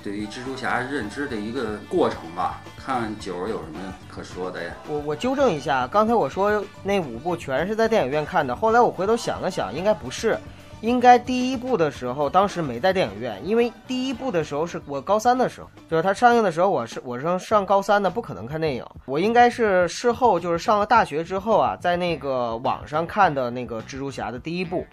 [0.03, 2.61] 对于蜘蛛侠认知的一个过程吧。
[2.85, 4.71] 看九儿有什么可说的呀？
[4.89, 10.39] 我我纠正一下，刚才我说那五部全是在电影院看的，后来我回头想了想，应该不是。
[10.85, 18.85] 应该第一部的时候，当时没在电影院，因为第一部的时候是我高三的时候，就是它上映的时候，我是我是上高三的，不可能看电影。
[19.07, 24.87] 我应该是事后，就是上了大学之后啊，在那个网上看的那个蜘蛛侠的第一部，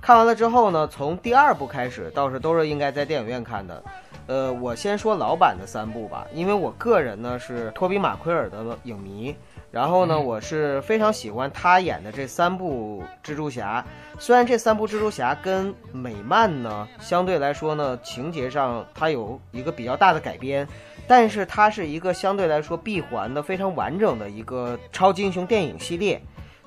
[0.00, 3.80] 看完了之后呢，从第二部开始，倒是都是应该在电影院看的。
[4.26, 9.36] 呃，我先说老版的三部吧，因为我个人呢是托比马奎尔的影迷。
[9.76, 13.84] 然后呢，我是非常喜欢他演的这三部蜘蛛侠。
[14.18, 20.66] 虽然这三部蜘蛛侠跟美漫呢相对来说呢情节上它有一个比较大的改编，
[21.06, 26.18] 但是它是一个相对来说闭环的非常完整的一个超级英雄电影系列。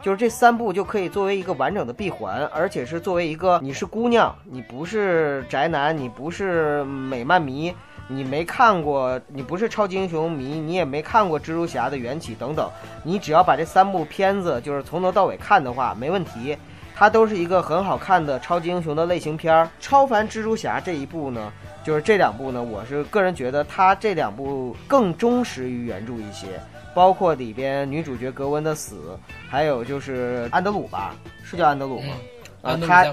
[0.03, 7.73] 就是这三部就可以作为一个完整的闭环，而且是作为一个你是姑娘，你不是宅男，你不是美漫迷。
[8.11, 12.67] 你没看过，你不是超级英雄迷，你也没看过蜘蛛侠的缘起等等，
[13.03, 16.57] 你只要把这三部片子就是从头到尾看的话，没问题。
[16.95, 19.69] 它都是一个很好看的超级英雄的类型片儿。
[19.79, 21.49] 超凡蜘蛛侠这一部呢，
[21.81, 26.59] 就是这两部呢，我是个人觉得它这两部更忠实于原著一些，
[26.93, 29.17] 包括里边女主角格温的死，
[29.47, 32.15] 还有就是安德鲁吧，是叫安德鲁吗？
[32.61, 33.05] 啊，他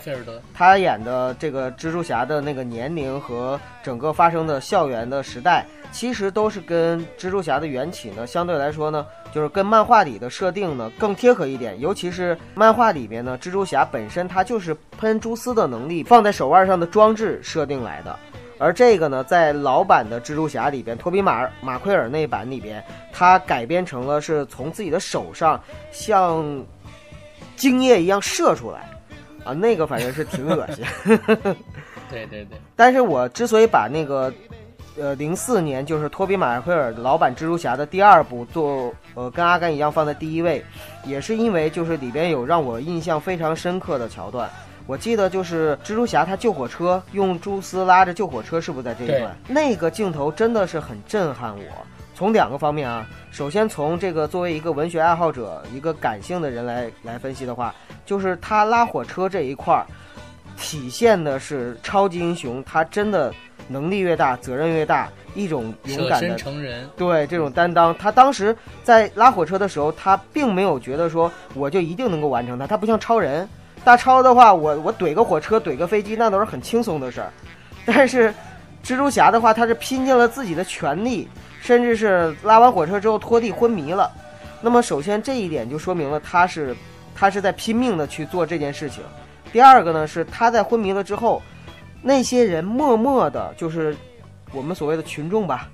[0.52, 11.78] 他演的这个蜘蛛侠的那个年龄和整个发生的校园的时代，其实都是跟蜘蛛侠的缘起呢，相对来说呢，就是跟漫画里的设定呢更贴合一点。
[11.78, 18.18] 尤其是漫画里边呢，蜘蛛侠本身它就是喷蛛丝的能力放在手腕上的装置设定来的，
[18.58, 22.82] 而这个呢，在老版的蜘蛛侠里边，托比马马奎尔那版里边，
[23.12, 26.44] 他改编成了是从自己的手上像
[27.54, 28.90] 精液一样射出来。
[29.46, 30.84] 啊，那个反正是挺恶心。
[32.10, 32.58] 对对对。
[32.74, 34.32] 但是我之所以把那个，
[34.98, 40.64] 呃，零四年就是托比马奎尔老版蜘蛛侠的第二部做，呃，跟阿甘一样放在第一位，
[41.04, 44.50] 也是因为就是里边有让我印象非常深刻的桥段。
[44.86, 49.36] 我记得就是蜘蛛侠他救火车用蛛丝拉着救火车，是不是在这一段？
[49.48, 51.86] 那个镜头真的是很震撼我。
[52.16, 57.74] 从两个方面啊，首先从这个作为一个文学爱好者、一个感性的人来来分析的话，
[58.06, 59.84] 就是他拉火车这一块儿，
[60.56, 63.30] 体现的是超级英雄他真的
[63.68, 67.94] 能力越大，责任越大，一种勇敢的成人，对这种担当。
[67.98, 73.46] 他当时在拉火车的时候，他并没有觉得说我就一定能够完成它，他不像超人，
[73.84, 77.30] 大超的话，我我怼个火车、怼个飞机，那都是很轻松的事儿。
[77.84, 78.32] 但是
[78.82, 81.28] 蜘蛛侠的话，他是拼尽了自己的全力。
[81.66, 84.08] 甚至是拉完火车之后拖地昏迷了，
[84.60, 86.76] 那么首先这一点就说明了他是，
[87.12, 89.02] 他是在拼命的去做这件事情。
[89.52, 91.42] 第二个呢是他在昏迷了之后，
[92.02, 93.96] 那些人默默的，就是
[94.52, 95.68] 我们所谓的群众吧，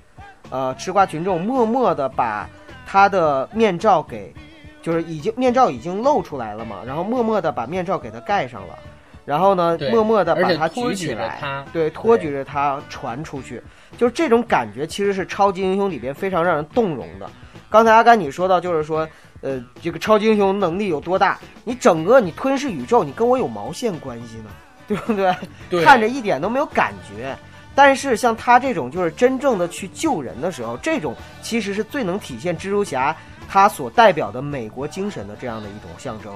[0.49, 2.49] 呃，吃瓜群众默默的把
[2.87, 4.33] 他的面罩给，
[4.81, 8.79] 就是已经面罩已经露出来了嘛，然后默默的把面罩给他盖上了，
[9.25, 13.61] 然后呢，默默的把它举起来，对，托举着它传出去。
[13.97, 17.29] 就是这种感觉，其实是超级英雄里边非常让人动容的。
[17.69, 19.07] 刚才阿甘你说到，就是说，
[19.41, 21.39] 呃，这个超级英雄能力有多大？
[21.63, 24.49] 你整个你吞噬宇宙，你跟我有毛线关系呢？
[24.87, 25.33] 对不对？
[25.69, 27.35] 对，看着一点都没有感觉。
[27.75, 33.15] 但是像他这种，就是真正的去救人的时候，这种其实是最能体现蜘蛛侠
[33.47, 36.33] 他所代表的美国精神的这样的一种象征。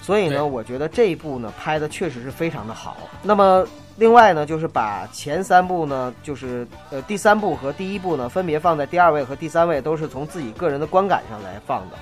[0.00, 2.96] 所以呢，我觉得这一部呢拍的确实是非常的好。
[3.22, 3.66] 那么。
[3.96, 11.96] 另外呢，就是把前三部呢，就是呃第三部和第一部呢，分别放在第二位和第三位，都是从自己个人的观感上来放的。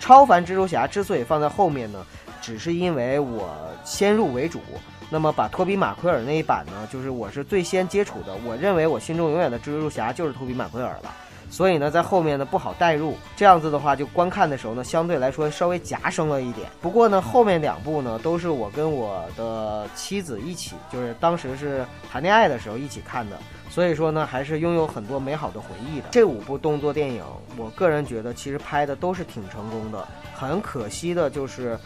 [0.00, 2.04] 超凡蜘蛛侠之所以放在后面呢，
[2.42, 3.48] 只是因为我
[3.84, 4.60] 先入为主。
[5.08, 8.34] 那么把托比马奎尔那一版呢，就是我是最先接触的。
[8.44, 11.14] 我认为我心中永远的蜘蛛侠就是托比马奎尔了。
[11.54, 16.68] 所以呢，在后面呢不好带入，这样子的话，就观看的时候呢，相对来说稍微夹生了一点。
[16.80, 23.38] 不过呢，后面两部呢，都是我跟我的妻子一起，就是当时是谈恋爱的时候一起看的，
[23.70, 26.06] 所以说呢，还是拥有很多美好的回忆的。
[26.10, 27.22] 这五部动作电影，
[27.56, 30.04] 我个人觉得其实拍的都是挺成功的。
[30.34, 31.78] 很可惜的就是，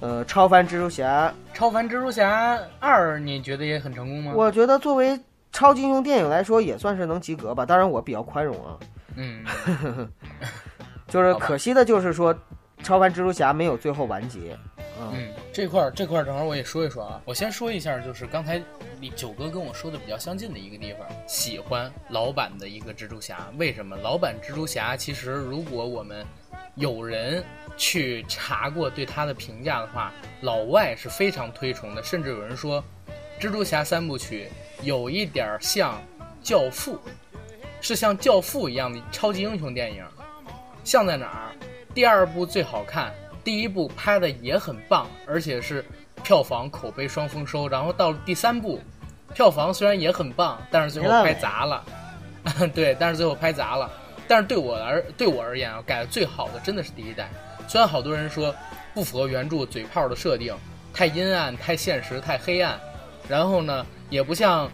[0.00, 4.32] 呃，超凡蜘蛛侠，超凡蜘蛛侠二，你觉得也很成功吗？
[4.34, 5.16] 我觉得作为
[5.52, 7.64] 超级英雄电影来说，也算是能及格吧。
[7.64, 8.74] 当然，我比较宽容啊。
[9.16, 9.44] 嗯，
[11.08, 12.34] 就是可惜的，就是说，
[12.82, 14.56] 超凡蜘蛛侠没有最后完结。
[15.12, 17.20] 嗯，这块儿这块儿正好我也说一说啊。
[17.24, 18.62] 我先说一下，就是刚才
[19.00, 23.48] 李九哥跟我说的比较相近的一个地方，喜欢老版的一个蜘蛛侠。
[23.58, 23.96] 为什么？
[23.96, 26.24] 老版蜘蛛侠其实，如果我们
[26.76, 27.42] 有人
[27.76, 32.82] 去查过对他的评价的话，老外是非常推崇的，甚至有人说，
[33.40, 34.48] 蜘蛛侠三部曲
[34.82, 35.94] 有一点像
[36.42, 36.94] 《教父》，
[37.82, 40.04] 是像《教父》一样的超级英雄电影。
[40.84, 41.52] 像在哪儿？
[41.92, 45.84] 第二部最好看，第一部拍的也很棒，而且是
[46.22, 47.68] 票房口碑双丰收。
[47.68, 48.80] 然后到了第三部，
[49.34, 51.84] 票房虽然也很棒，但是最后拍砸了。
[52.72, 53.90] 对，但是最后拍砸了。
[54.28, 57.28] 但是对我而对我而言啊，改的最好的真的是第一代。
[57.66, 58.54] 虽然好多人说
[58.94, 60.54] 不符合原著嘴炮的设定，
[60.94, 62.78] 太阴暗、太现实、太黑暗，
[63.28, 64.70] 然后呢，也不像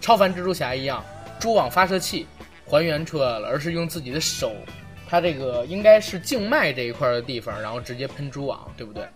[0.00, 1.02] 超凡蜘蛛侠一样
[1.40, 2.26] 蛛网发射器
[2.66, 4.54] 还原出来了，而是用自己的手。
[5.08, 9.06] 它这个应该是静脉这一块的地方，然后直接喷蛛网，对不对？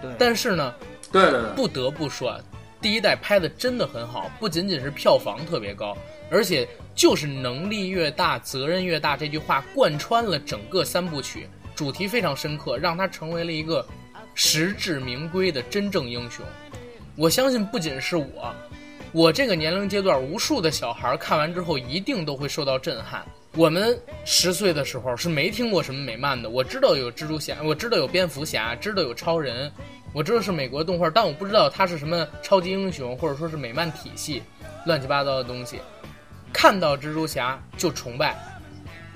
[0.00, 0.10] 对。
[0.18, 0.74] 但是呢，
[1.10, 2.38] 对对对，不得不说，
[2.80, 5.96] 第一代拍的真的很好，不仅仅是票房特别高，
[6.30, 13.84] 而且就是能力越大，责任越大这句话贯穿了整个三部曲，主题非常深刻，让他成为了一个
[14.34, 16.44] 实至名归的真正英雄。
[17.16, 18.54] 我相信，不仅是我，
[19.12, 23.24] 我这个年龄阶段，无数的小孩看完之后一定都会受到震撼。
[23.56, 29.72] 我们十岁的时候是没听过什么美漫的，我知道有蜘蛛侠，我知道有蝙蝠侠，知道有超人，
[30.12, 34.42] 我知道是美国动画，但我不知道它是什么超级英雄，或者说是美漫体系，
[34.84, 35.78] 乱七八糟的东西。
[36.52, 38.36] 看到蜘蛛侠就崇拜，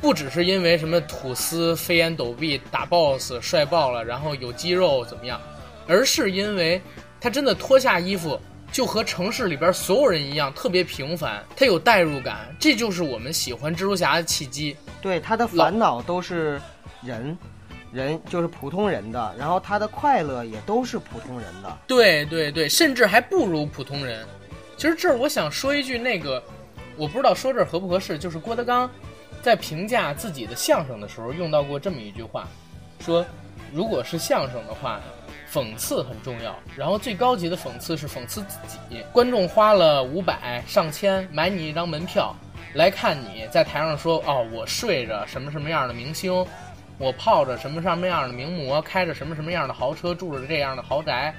[0.01, 5.39] 不只是因为什么吐司、飞檐斗壁、打 BOSS 帅爆了，然后有肌肉怎么样，
[5.87, 6.81] 而是因为
[7.21, 8.41] 他真的脱下衣服。
[8.73, 14.75] 就和城市里边所有人一样，特别平凡，他有代入感，这就是我们喜欢蜘蛛侠的契机。
[15.03, 16.59] 对，他的烦恼都是
[17.03, 17.37] 人，
[17.93, 21.79] 人就是普通人的，然后他的快乐也都是普通人的。
[21.87, 24.27] 对对对，甚至还不如普通人。
[24.79, 26.43] 其实这儿我想说一句，那个
[26.97, 28.91] 我不知道说这儿合不合适，就是郭德纲
[29.43, 32.49] 在评价自己的相声的时候用到过这么一句话，
[33.01, 33.23] 说
[33.71, 34.99] 如果是相声的话。
[35.53, 39.05] 讽刺很重要，然后最高级的讽刺是讽刺自己。
[39.13, 42.35] 观众花了五百、上千买你一张门票
[42.73, 46.33] 来看你在台上说：“哦，我睡着什么什么样的明星，
[46.97, 51.35] 我泡着什么什么样的名模，开着什么什么样的豪车，住着这样的豪宅。”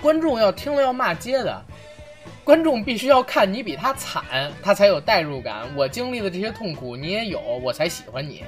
[0.00, 1.60] 观众要听了要骂街的，
[2.44, 5.66] 观众必须要看你比他惨，他才有代入感。
[5.74, 8.44] 我经历的这些痛苦你也有，我才喜欢你。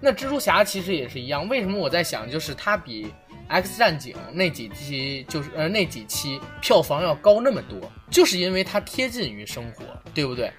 [0.00, 3.12] 那蜘蛛侠其实也是一样，为什么我在想，就是他比。
[3.48, 7.80] X 战警那几期就是呃那几期票房要高那么多，
[8.10, 9.84] 就是因为它贴近于生活，
[10.14, 10.52] 对不对？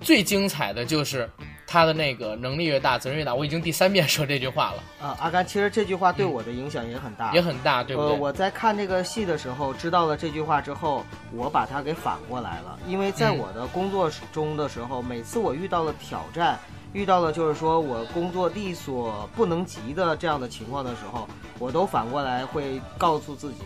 [0.00, 1.30] 最精彩的就是
[1.64, 3.32] 他的那个能力越大，责任越大。
[3.32, 8.18] 我已经第三遍说这句话了啊，阿甘，其实这句话对我的影响也很大，也很大，对不对？
[8.18, 16.58] 我在看这个戏的时候知道了这句话之后，我把它给反过来了，因为在我的工作中的时候，每次我遇到了挑战。
[16.92, 21.28] 遇到了就是说我工作力所不能及的这样的情况的时候，
[21.58, 23.62] 我都反过来会告诉自己，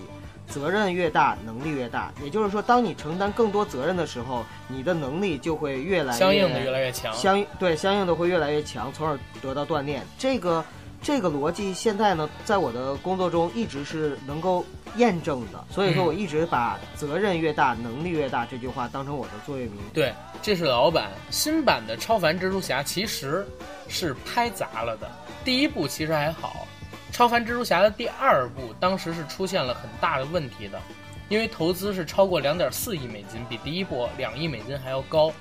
[0.47, 2.13] 责任越大，能力越大。
[2.23, 10.07] 也就是说，当你承担更多责任的时候，你的能力就会越来相应的越来越强，相对相应的会越来越强，从而得到锻炼。
[10.19, 10.65] 这个。
[11.07, 14.67] 这个逻辑现在呢，在我的工作中一直是能够
[14.97, 19.77] 验证的，所以说我一直把“责任越大，能力越大”这句话当成我的座右铭。
[19.95, 23.47] 对，这是老版，新版的超凡蜘蛛侠其实
[23.87, 25.09] 是拍砸了的。
[25.45, 26.67] 第一部其实还好，
[27.13, 30.81] 超凡蜘蛛侠的第二部当时是出现了很大的问题的，
[31.29, 35.33] 因为投资是超过两点四亿美金，比第一部两亿美金还要高，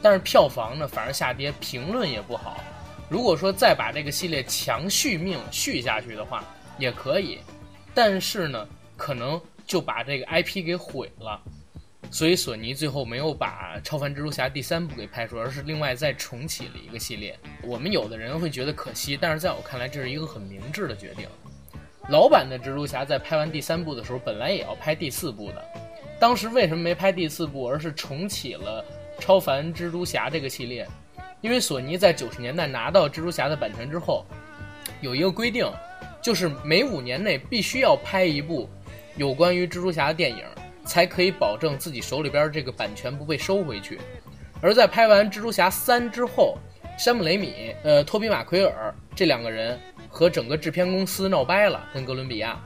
[0.00, 2.56] 但是票房呢反而下跌，评论也不好。
[3.10, 6.44] 如果说再把这个系列强续命续下去的话，
[6.78, 7.40] 也可以，
[7.92, 11.42] 但是呢，可能就把这个 IP 给毁了，
[12.08, 17.36] 所以索尼最后没有把《超凡蜘蛛侠》第三部给拍出，而是另外再重启了一个系列。
[17.64, 21.26] 我们有的人会觉得可惜，但是在我看来，这是一个很明智的决定。
[22.08, 25.64] 老版的蜘蛛侠在拍完第三部的时候，本来也要拍第四部的，
[26.20, 28.84] 当时为什么没拍第四部，而是重启了
[29.20, 30.86] 《超凡蜘蛛侠》这个系列？
[31.40, 34.26] 因为索尼在九十年代拿到蜘蛛侠的版权之后，
[35.00, 35.66] 有一个规定，
[36.22, 38.68] 就是每五年内必须要拍一部
[39.16, 40.44] 有关于蜘蛛侠的电影，
[40.84, 43.98] 才可以保证自己手里边这个版权不被收回去。
[44.60, 46.58] 而在拍完蜘蛛侠三之后，
[46.98, 49.80] 山姆雷米、呃托比马奎尔这两个人
[50.10, 52.60] 和整个制片公司闹掰了，跟哥伦比亚，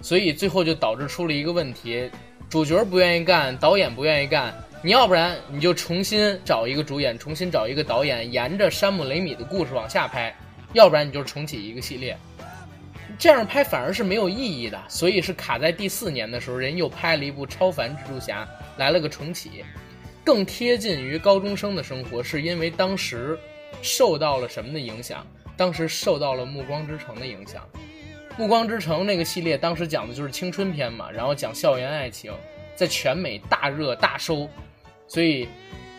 [0.00, 2.10] 所以最后就导致出了一个问题：
[2.48, 4.54] 主角不愿意干，导演不愿意干。
[4.86, 10.32] 你要不然你就重新找一个主演，重新找一个导演，沿着山姆雷米的故事往下拍；
[10.74, 12.16] 要不然你就重启一个系列。
[13.18, 19.64] 这样拍反而是没有意义的，所以是卡在第四年的时候，人又拍了一部超凡蜘蛛侠，来了个重启，
[20.22, 23.36] 更贴近于高中生的生活，是因为当时
[23.82, 25.26] 受到了什么的影响？
[25.56, 27.60] 当时受到了《暮光之城》的影响，
[28.38, 32.32] 《暮光之城》那个系列当时讲的就是青春片嘛，然后讲校园爱情，
[32.76, 34.48] 在全美大热大收，
[35.08, 35.48] 所以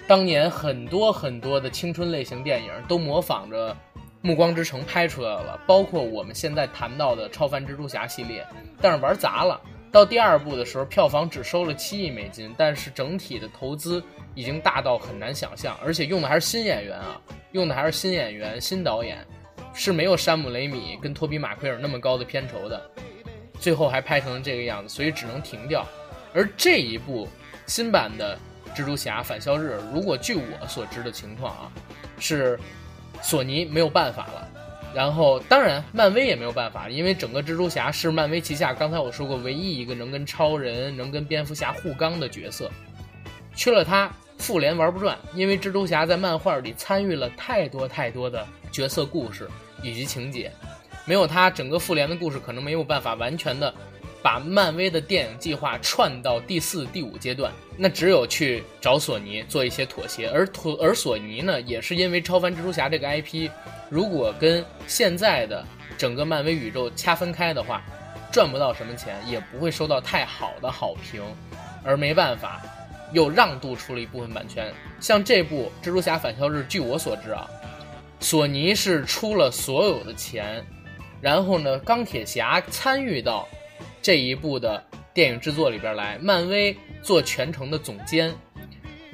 [0.08, 3.76] 当年很多很多的青春类型电影都模仿着。
[4.20, 8.46] 暮光之城拍出来了，包括我们现在谈到的超凡蜘蛛侠系列，
[8.82, 9.62] 但是玩砸了。
[9.90, 14.04] 到第二部的时候，票房只收了七亿美金，但是整体的投资
[14.34, 19.26] 已经大到很难想象，而且用的还是新演员啊，用的还是新演员、新导演，
[19.72, 22.82] 是没有山姆雷米跟托比马奎尔那么高的片酬的，
[23.60, 25.86] 最后还拍成了这个样子，所以只能停掉。
[26.34, 27.28] 而这一部
[27.68, 28.38] 新版的
[28.78, 31.72] 蜘蛛侠返校日，如果据我所知的情况啊，
[32.20, 32.60] 是。
[33.20, 34.48] 索尼没有办法了，
[34.94, 42.70] 然后当然漫威也没有办法，因为整个蜘蛛侠是漫威旗下，刚才我说过唯一一个能跟超人、能跟蝙蝠侠互刚的角色，
[43.56, 44.08] 缺了他，
[44.38, 49.50] 复联玩不转，因为蜘蛛侠在漫画里参与了太多太多的角色故事
[49.82, 50.52] 以及情节，
[51.04, 53.74] 没有他，整个复联的故事可能没有办法完全的。
[54.22, 63.50] 把漫威的电影计划串到第四、第五阶段，那只有去找索尼做一些妥协，而妥而索尼呢，也是因为超凡蜘蛛侠这个 IP，
[63.90, 65.64] 如果跟现在的
[65.98, 67.82] 整个漫威宇宙掐分开的话，
[68.32, 71.22] 赚不到什么钱，也不会收到太好的好评，
[71.84, 72.62] 而没办法，
[73.14, 74.74] 又让渡出了一部分版权。
[75.00, 77.48] 像这部蜘蛛侠返校日，据我所知啊，
[78.20, 80.66] 索尼是出了所有的钱，
[81.22, 83.48] 然后呢，钢铁侠参与到。
[84.08, 84.82] 这一部的
[85.14, 88.34] 电影制作里边来，漫威做全程的总监，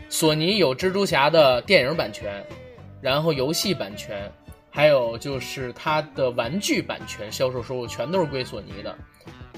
[0.07, 2.45] 索尼有蜘蛛侠的电影版权，
[3.01, 4.31] 然后游戏版权，
[4.69, 8.95] 还有就是它的玩具版权销售收入全都是归索尼的。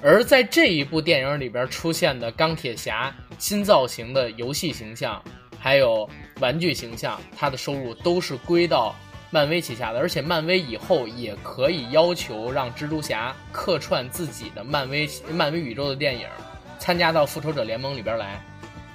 [0.02, 5.22] 而在这一部电影里边出现的钢铁侠新造型的游戏形象，
[5.60, 6.10] 还有
[6.40, 8.96] 玩具形象，它的收入都是归到。
[9.36, 16.26] 漫威旗下的，而且漫威以后也可以要求让蜘蛛侠客串自己的漫威漫威宇宙的电影，
[16.80, 18.42] 参加到复仇者联盟里边来。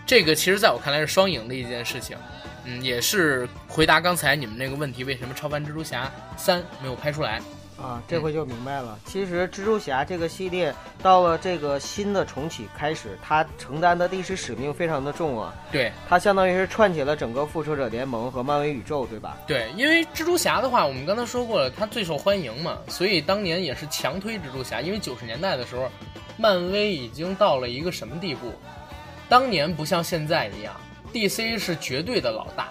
[0.07, 2.17] 这个其实在我看来是双赢的一件事情，
[2.65, 7.43] 嗯，也是回答刚才你们那个问题，为什么超凡蜘蛛侠三没有拍出来？
[7.83, 8.99] 啊，这回就明白了。
[9.07, 15.55] 其实蜘蛛侠这个系列到了这个新的重启开始，它承担的历史使命非常的重啊。
[15.73, 19.39] 对，它相当于是串起了整个复仇者联盟和漫威宇宙，对吧？
[19.47, 24.83] 对，因为蜘蛛侠的话，我们刚才说过了，它最受欢迎嘛，所以当年也是强推蜘蛛侠。
[24.83, 25.91] 因为九十年代的时候，
[26.37, 28.53] 漫威已经到了一个什么地步？
[29.27, 30.75] 当年不像现在一样
[31.15, 32.69] ，DC 是绝对的老大，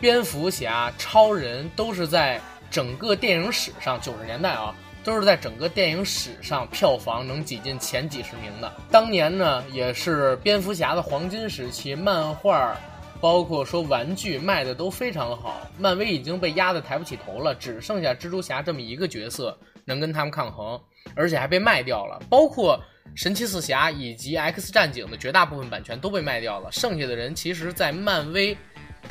[0.00, 2.40] 蝙蝠侠、超人都是在。
[2.70, 8.72] 整个电影史上，九十年代啊，都是在整个电影史上票房能挤进前几十名的。
[8.90, 12.76] 当年呢，也是蝙蝠侠的黄金时期，漫画，
[13.20, 15.60] 包括说玩具卖的都非常好。
[15.78, 20.80] 漫威已经被压得抬不起头了，只剩下蜘蛛侠这么一个角色能跟他们抗衡，
[21.16, 22.20] 而且还被卖掉了。
[22.30, 22.80] 包括
[23.16, 28.56] 神奇四侠以及 X 战警的绝大部分版权都被卖掉了，剩下的人其实，在漫威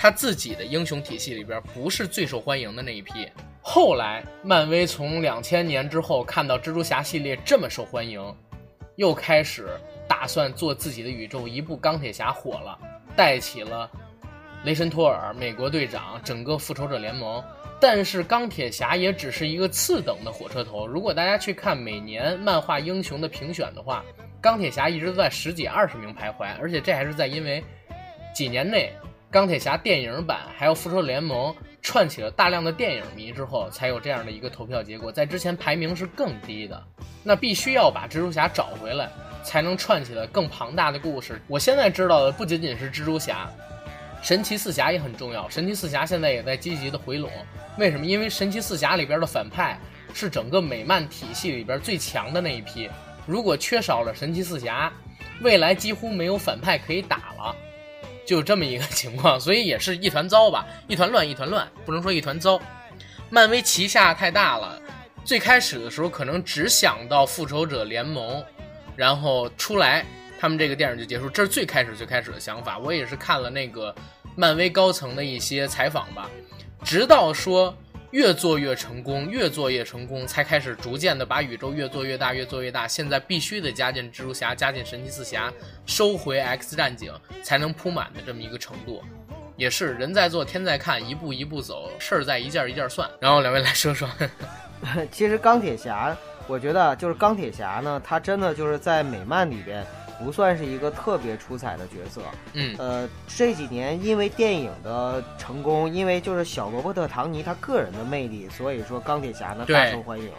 [0.01, 3.27] 他自己的英雄体系里边，不是最受欢迎的那一批。
[3.61, 8.33] 后来，漫威从两千年之后看到蜘蛛侠系列这么受欢迎，
[8.95, 9.67] 又开始
[10.07, 11.45] 打算做自己的宇宙。
[11.49, 12.79] 一部钢铁侠火了，
[13.13, 13.91] 带起了
[14.63, 17.43] 雷神托尔、美国队长、整个复仇者联盟。
[17.77, 20.87] 但是钢铁侠也只是一个次等的火车头。
[20.87, 24.01] 如果大家去看每年漫画英雄的评选的话，
[24.39, 27.61] 钢铁侠一直都在十几、二十名徘徊，而且这还是在因为
[28.33, 28.93] 几年内
[29.31, 31.55] 钢铁侠电影版还有复仇联盟。
[31.81, 35.09] 串起了大量的电影迷之后，才有这样的一个投票结果。
[35.09, 36.83] 在之前排名是更低的，
[37.23, 39.09] 那必须要把蜘蛛侠找回来，
[39.43, 41.41] 才能串起来更庞大的故事。
[41.47, 43.49] 我现在知道的不仅仅是蜘蛛侠，
[44.21, 45.49] 神奇四侠也很重要。
[45.49, 47.31] 神奇四侠现在也在积极的回笼。
[47.77, 48.05] 为什么？
[48.05, 49.79] 因为神奇四侠里边的反派
[50.13, 52.89] 是整个美漫体系里边最强的那一批。
[53.25, 54.91] 如果缺少了神奇四侠，
[55.41, 57.55] 未来几乎没有反派可以打了。
[58.29, 62.61] 就这么一个情况，所以也是一团糟吧，一团乱，一团乱，不能说一团糟。
[63.31, 64.79] 漫威旗下太大了，
[65.25, 68.45] 最开始的时候可能只想到复仇者联盟，
[68.95, 70.05] 然后出来，
[70.39, 72.77] 他们这个电影就结束，这是最开始最开始的想法。
[72.77, 73.95] 我也是看了那个
[74.35, 76.29] 漫威高层的一些采访吧，
[76.83, 77.75] 直到说。
[78.11, 82.87] 越做越成功，越做越成功，才开始逐渐的把宇宙越做越大，越做越大。
[82.87, 85.51] 现在必须得加进蜘蛛侠，加进神奇四侠，
[85.85, 89.03] 收回 X 战警，才能铺满的这么一个程度。
[89.55, 93.09] 也是人在做，天在看，一步一步走，事儿在一件一件算。
[93.19, 94.09] 然后两位来说说，
[95.11, 96.15] 其实钢铁侠
[96.47, 99.85] 我觉得就是钢铁侠呢，他真的就是在美漫里边
[100.19, 102.21] 不算是一个特别出彩的角色。
[102.53, 110.29] 嗯，呃，这几年因为电影的成功，因为就是小罗伯特·唐尼他个人的魅力，所以说钢铁侠呢大受欢迎。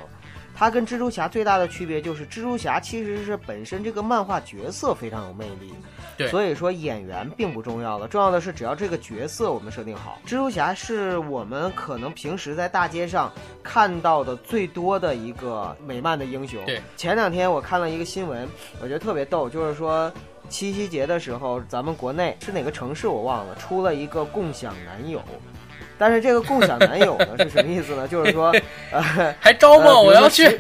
[0.61, 5.73] 他跟蜘蛛侠最大的区别就是，蜘蛛侠其实是本身这个漫画角色非常有魅力，
[6.19, 10.19] 对所以说演员并不重要了，重要的是只要这个角色我们设定好。
[10.27, 13.33] 蜘蛛侠是我们可能平时在大街上
[13.63, 16.63] 看到的最多的一个美漫的英雄。
[16.67, 18.47] 对，前两天我看了一个新闻，
[18.83, 20.13] 我觉得特别逗，就是说
[20.51, 25.23] 七夕节的时候，咱们国内是哪个城市我忘了，出了一个共享男友。
[26.01, 28.09] 但是这个共享男友呢是什么意思呢？
[28.09, 28.51] 就是说，
[28.91, 29.03] 呃，
[29.39, 29.85] 还招吗？
[29.89, 30.59] 呃我要去。。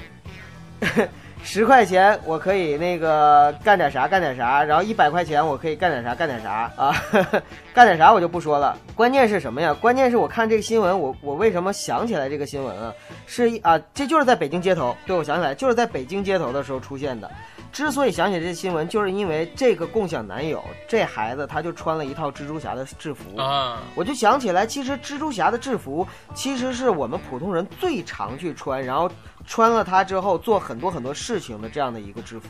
[0.82, 1.08] 十
[1.42, 6.94] 十块钱我可以那个干点啥干点啥，然后一百块钱我可以干点啥干点啥啊，
[7.72, 8.76] 干点啥我就不说了。
[8.94, 9.74] 关键是什么呀？
[9.80, 12.92] 关键是我看这个新闻，我我为什么想起来这个新闻啊？
[13.26, 17.30] 是一啊，这就是在北京街头，对我想起来就是在北京街头的时候出现的。
[17.72, 29.10] 之所以想起这新闻，就是因为这个共享男友这孩子他就穿了一套蜘蛛侠的制服啊，我就想起来，其实蜘蛛侠的制服其实是我们普通人最常去穿，然后
[29.46, 32.48] 穿了它之后做很多很多事情的这样的一个制服，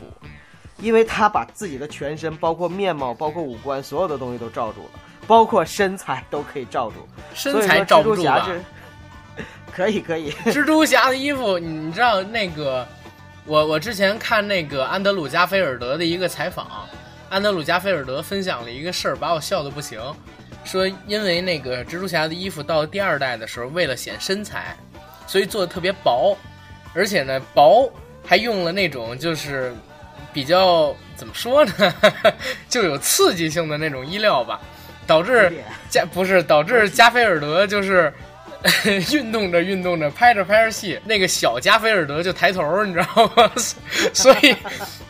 [0.77, 6.95] 因为他把自己的全身，包括面貌、包括五官，所有的东西都罩住了，包括身材都可以罩住。
[7.33, 8.43] 身材罩不住吧？
[8.43, 8.65] 所以说蜘蛛侠
[9.71, 12.85] 可以可以， 蜘蛛侠的衣服，你知道那个，
[13.45, 16.87] 我我之前看那个安德鲁加菲尔德的一个采访，
[17.29, 19.99] 安德鲁加菲尔德分享了一个事儿，把我笑的不行。
[20.63, 24.75] 说因为那个蜘蛛侠的衣服到第二代的时候，为了显身材，
[25.25, 26.37] 所以做的特别薄，
[26.93, 27.91] 而且呢薄
[28.23, 29.73] 还用了那种就是
[30.31, 31.93] 比较怎么说呢，
[32.69, 34.61] 就有刺激性的那种衣料吧，
[35.07, 35.51] 导致
[35.89, 38.13] 加不是导致加菲尔德就是。
[39.11, 43.51] 运动着运动着，拍着拍着戏，那个小加菲尔德就抬头，你知道吗？
[44.13, 44.55] 所以，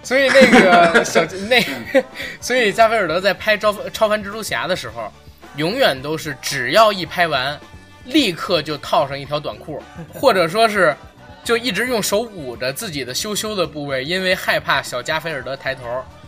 [0.03, 1.61] 所以那个小那，
[2.39, 5.11] 所以加菲尔德在拍超超凡蜘蛛侠的时候，
[5.57, 7.59] 永远都是只要一拍完，
[8.05, 9.81] 立刻就套上一条短裤，
[10.13, 10.95] 或者说是
[11.43, 15.81] 就一直用手捂着自己的羞羞的部位，因为害怕小加菲尔德抬头。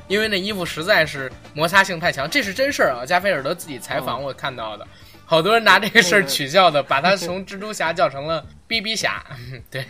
[0.09, 3.05] 因为那衣服实在是摩擦性太强，这是真事儿啊！
[3.05, 4.85] 加菲尔德自己采访我看到的。
[5.25, 9.23] 好多人拿这个事儿取笑的，把他从蜘蛛侠叫成了 BB 侠。
[9.71, 9.83] 对，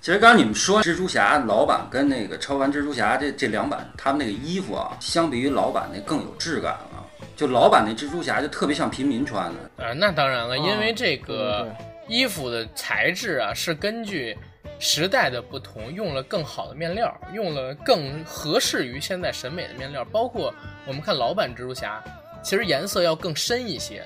[0.00, 7.06] 其实刚刚你们说蜘蛛侠老版跟那个超凡蜘蛛侠这这两版，他们那个衣服啊，相比于老版那更有质感了。
[7.36, 9.70] 就老版那蜘蛛侠就特别像平民穿的。
[9.76, 11.74] 呃，那当然了，因为这个
[12.06, 14.36] 衣服的材质啊，是根据
[14.78, 20.04] 时代的不同，用了更好的面料，用了更合适于现在审美的面料。
[20.06, 20.54] 包括
[20.86, 22.02] 我们看老版蜘蛛侠，
[22.42, 24.02] 其实颜色要更深一些。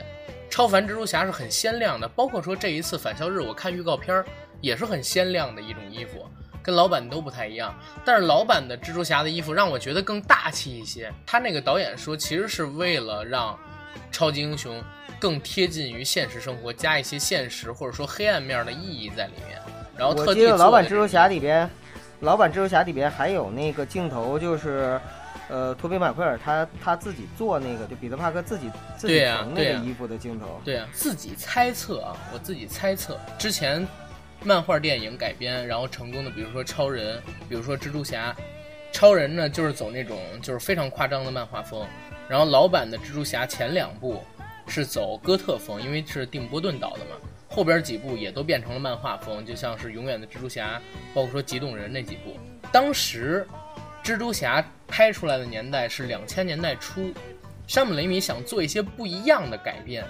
[0.55, 4.25] 超凡蜘蛛侠是很鲜亮的，包括说这一次返校日，我看预告片儿
[4.61, 6.25] 也是很鲜亮的一种衣服，
[6.63, 7.75] 跟老版都不太一样。
[8.05, 11.13] 但是老版的蜘蛛侠的衣服让我觉得更大气一些。
[11.27, 13.59] 他那个导演说，其实是为了让
[14.13, 14.81] 超级英雄
[15.19, 19.59] 更贴近于现实生活，加一些现实或者说黑暗面的意义在里面。
[19.97, 21.69] 然后我特地记得老版蜘蛛侠里边，
[22.21, 25.01] 老版蜘蛛侠里边还有那个镜头，就是，
[25.49, 30.61] 呃，托比马奎尔他他自己做那个，就彼得帕克自己自己对呀缝那个衣服的镜头。
[30.65, 33.87] 对啊，自己猜测啊，我自己猜测之前
[34.43, 38.35] 漫画电影改编然后成功的，比如说超人，比如说蜘蛛侠。
[38.93, 41.85] 超人呢，就是走那种就是非常夸张的漫画风，
[42.29, 44.23] 然后老版的蜘蛛侠前两部
[44.69, 47.17] 是走哥特风，因为是蒂姆·波顿导的嘛，
[47.49, 50.81] 后边几部也都变成了漫画风，就像是永远的蜘蛛侠，
[51.13, 52.39] 包括说极冻人那几部。
[52.71, 53.45] 当时
[54.05, 57.11] 蜘蛛侠拍出来的年代是两千年代初，
[57.67, 60.05] 山姆·雷米想做一些不一样的改变，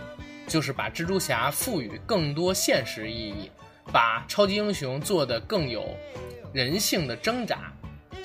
[0.49, 3.53] 就是把蜘蛛侠赋予更多现实意义，
[3.93, 5.97] 把超级英雄做得更有
[6.53, 7.73] 人性的挣扎，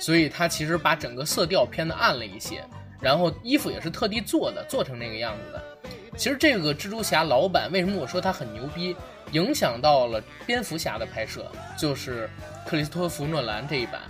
[0.00, 2.64] 所以他其实把整个色调偏的暗了一些，
[3.00, 5.62] 然后衣服也是特地做的，做成那个样子的。
[6.16, 8.96] 其实这个蜘蛛侠老版为什么我说它很牛逼，
[9.30, 11.46] 影响到了蝙蝠侠的拍摄，
[11.78, 12.28] 就是
[12.66, 14.00] 克里斯托弗·诺兰这一版。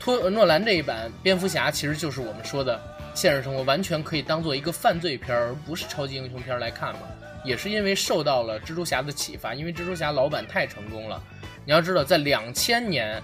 [0.00, 2.80] 托诺兰这一版蝙蝠侠其实就是我们说的
[3.14, 7.00] 现实生活，完全可以当做一个犯罪片，而不是超级英雄片来看嘛。
[7.44, 11.22] 也是因为受到了蜘蛛侠的启发，因为蜘蛛侠老版太成功了。
[11.64, 13.22] 你要知道，在两千年，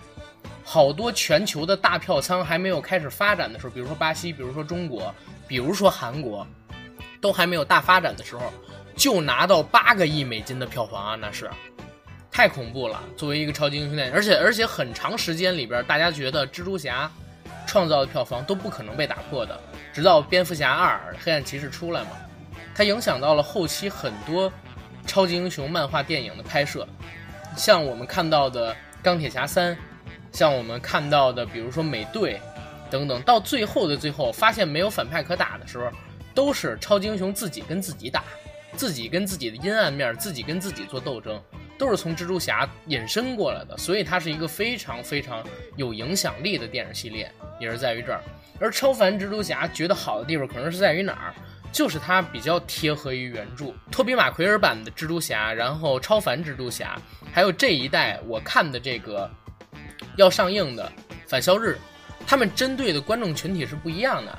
[0.62, 5.14] 好多全球的大票仓还没有开始发展的时候，比如说巴西，比如说中国，
[5.48, 6.46] 比如说韩国，
[7.20, 8.52] 都还没有大发展的时候，
[8.94, 11.50] 就拿到八个亿美金的票房啊，那是
[12.36, 13.02] 太恐怖了。
[13.16, 17.10] 作为一个超级英雄电影，而且而且很长时间里边，大家觉得蜘蛛侠
[17.66, 19.58] 创造的票房都不可能被打破的，
[19.90, 22.10] 直到蝙蝠侠二、黑暗骑士出来嘛，
[22.74, 24.52] 它影响到了后期很多
[25.06, 26.86] 超级英雄漫画电影的拍摄，
[27.56, 29.74] 像我们看到的钢铁侠三。
[30.30, 32.38] 像我们看到的，比如说美队
[32.90, 35.90] 等等，到最后的最后，发现没有反派可打的时候，
[36.34, 38.22] 都是超级英雄自己跟自己打，
[38.74, 41.42] 自己跟自己的阴暗面，自己跟自己做斗争，
[41.78, 45.44] 都是从蜘蛛侠引申过来的，所以它是一个非常非常
[45.76, 48.20] 有影响力的电影系列，也是在于这儿。
[48.58, 51.34] 而超凡蜘蛛侠觉得好的地方，可能是在于哪儿？
[51.72, 56.98] 就是它比较贴合于原著，托比马奎尔版的蜘蛛侠，然后超凡蜘蛛侠，
[57.32, 59.30] 还有这一代我看的这个
[60.16, 60.90] 要上映的
[61.26, 61.76] 返校日，
[62.26, 64.38] 他们针对的观众群体是不一样的。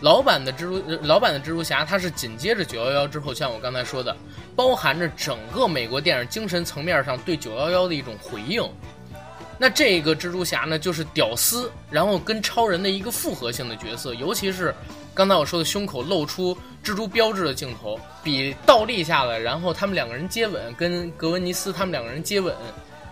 [0.00, 4.14] 老版的蜘蛛，老版的蜘蛛侠，它是紧接着九幺幺之后，像我刚才说的，
[4.54, 8.62] 包含着整个美国电影精神层面上对九幺幺的一种回应。
[9.58, 14.74] 那这个蜘蛛侠呢，就是屌丝，然后跟超人的一个复合性的角色，尤其是
[15.14, 22.54] 刚才我说的胸口露出蜘蛛标志的镜头，比倒立下来，然后他们两个人接吻，跟格温尼斯他们两个人接吻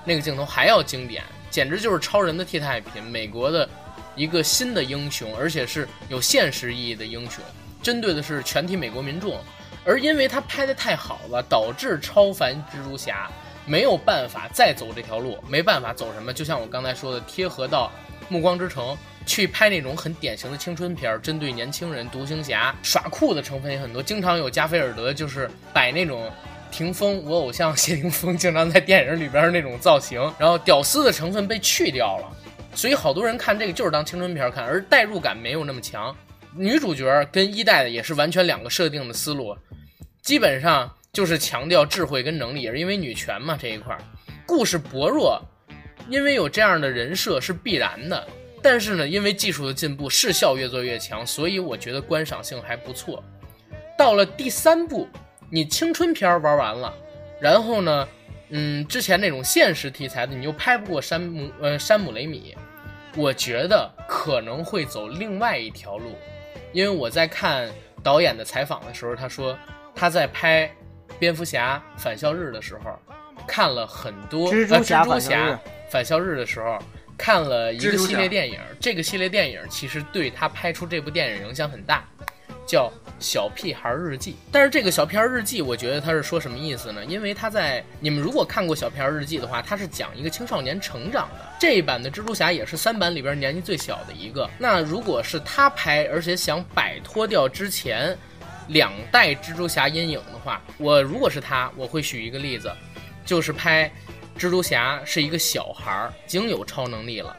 [0.05, 3.67] 那个镜头还要经典，简直就是超人的替代品，美国的
[4.17, 7.43] 一个新的英雄，而且是有现实意义的英雄，
[7.83, 9.39] 针对的是全体美国民众。
[9.85, 13.31] 而因为他拍的太好了，导致超凡蜘蛛侠
[13.67, 17.93] 没有办法再走这条路，没办法走什么，就像我刚才说的，贴合到
[18.29, 18.85] 《暮光之城》
[19.27, 26.31] 去拍那种很典型的青春片，针对年轻人，独行侠耍酷的成分也很多，经常有加菲尔德就是摆那种。
[26.71, 32.29] 霆锋，我偶像谢霆锋经常在电影里边那种造型，然后屌丝的成分被去掉了，
[32.75, 36.15] 所以好多人看这个就是当青春片看，而代入感没有那么强。
[36.57, 39.57] 女主角跟一代的也是完全两个设定的思路，
[40.23, 44.01] 基本上就是强调智慧跟能力，也是因为女权嘛这一块儿，
[44.47, 45.41] 故事薄弱，
[46.09, 48.27] 因为有这样的人设是必然的。
[48.63, 53.23] 但是呢，因为技术的进步，视效越做越强，所以我觉得观赏性还不错。
[53.99, 55.09] 到了第三部，
[55.51, 56.95] 你青春片玩完了，
[57.41, 58.09] 然后呢，
[58.49, 62.57] 嗯，之前那种现实题材的你又拍不过山姆呃山姆雷米，
[63.17, 66.17] 我觉得可能会走另外一条路，
[66.73, 67.71] 因为我在看
[68.03, 69.57] 导演的采访的时候，他说
[69.95, 70.71] 他在拍
[71.19, 72.99] 蝙蝠侠返校日的时候，
[73.47, 76.79] 看了很多蜘蛛侠呃、蜘蛛返校日侠返校日的时候。
[77.17, 82.05] 看了一个系列电影，这个系列电影其实对他拍出这部电影影响很大，
[82.67, 82.89] 叫
[83.19, 84.33] 《小屁孩日记》。
[84.51, 87.05] 但是这个小屁孩日记，我觉得他是说什么意思呢？
[87.05, 91.45] 因为他在你们如果看过小屁孩日记的话，他是讲一个青少年成长的。
[91.61, 94.49] 这一版的蜘蛛侠也是三版里边年纪最小的一个。
[94.59, 98.17] 那如果是他拍，而且想摆脱掉之前
[98.69, 102.73] 两代蜘蛛侠阴影的话，我如果是他，我会举一个例子，
[103.25, 103.91] 就是拍
[104.39, 107.37] 蜘蛛侠是一个小孩儿，已经有超能力了。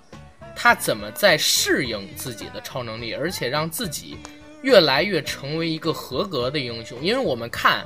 [0.56, 4.18] 他怎么在适应自己的超能力，而且让自己
[4.62, 6.98] 越来越成为一个合格的英雄？
[7.02, 7.86] 因为我们看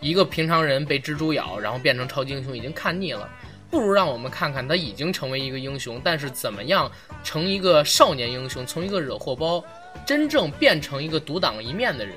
[0.00, 3.28] 一个平常人被蜘蛛咬，然后变成超级英雄，已经看腻了，
[3.70, 6.90] 不如让我们看看他已经成为一个英雄，但是怎么样
[7.24, 9.64] 成一个少年英雄，从一个惹祸包，
[10.06, 12.16] 真正变成一个独当一面的人。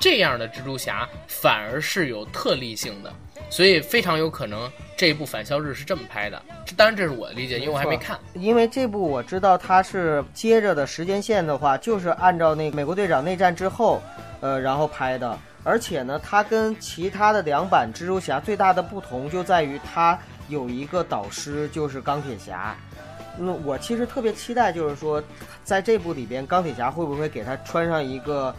[0.00, 3.12] 这样的蜘蛛侠反而是有特例性的，
[3.50, 6.40] 所以非常有可能这一部《返校日》是这么拍的。
[6.66, 8.18] 这当然这是我的理解，因为我还没看。
[8.34, 14.02] 因为这部我知道它是接着的时间线的话，就是按照那个美国队长内战之后，
[14.40, 15.38] 呃，然后拍的。
[15.64, 20.18] 而且呢，它跟其他的两版蜘蛛侠最大的不同就在于它
[20.48, 22.76] 有一个导师，就是钢铁侠。
[23.36, 25.22] 那，我其实特别期待，就是说，
[25.64, 28.54] 在这部里边，钢铁侠会不会给他穿上一个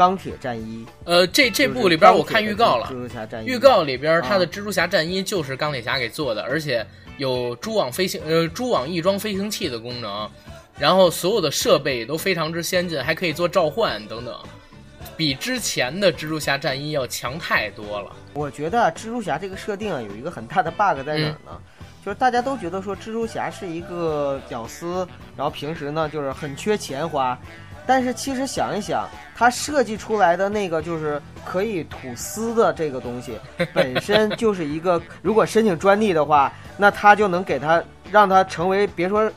[0.00, 0.86] 钢铁战衣？
[1.04, 3.46] 呃，这这部里边我看预告了蜘，蛛侠战衣。
[3.46, 6.86] 预告里边他的啊蜘蛛侠战衣就是钢铁侠给做的，而且
[7.18, 10.26] 有蛛网飞行呃蛛网翼装飞行器的功能，
[10.78, 14.34] 然后所有的设备也都非常之先进，还可以做召唤等等，
[15.18, 18.10] 比之前的蜘蛛侠战衣要强太多了。
[18.32, 21.60] 我觉得啊蜘蛛侠这个设定啊，有一个很大的 bug 在哪儿呢？
[22.02, 27.38] 就是大家都觉得说蜘蛛侠是一个屌丝，然后平时呢就是很缺钱花，
[27.90, 33.36] 但是其实想一想，他设计出来的那个就是可以吐丝的这个东西，
[33.74, 37.82] 本身就是一个，如果申请专利的话，那他就能给他
[38.12, 39.28] 让他成为别说。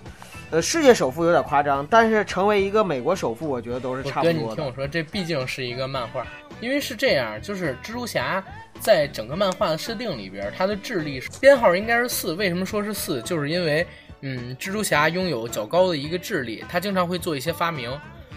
[0.51, 4.63] 呃，世界首富有点夸张，但是成为一个美国首富，我觉得都是差不多的哥，你听。
[4.63, 6.23] 我说，这毕竟是一个漫画，
[6.61, 8.43] 因为是这样，就是蜘蛛侠
[8.79, 12.33] 在整个漫画的设定里边，他的智力编号应该是四。
[12.33, 13.19] 为什么说是四？
[13.23, 13.83] 就是因为，
[14.21, 17.89] 嗯，蜘蛛侠拥有较高的一个智力，他经常会做一些发明，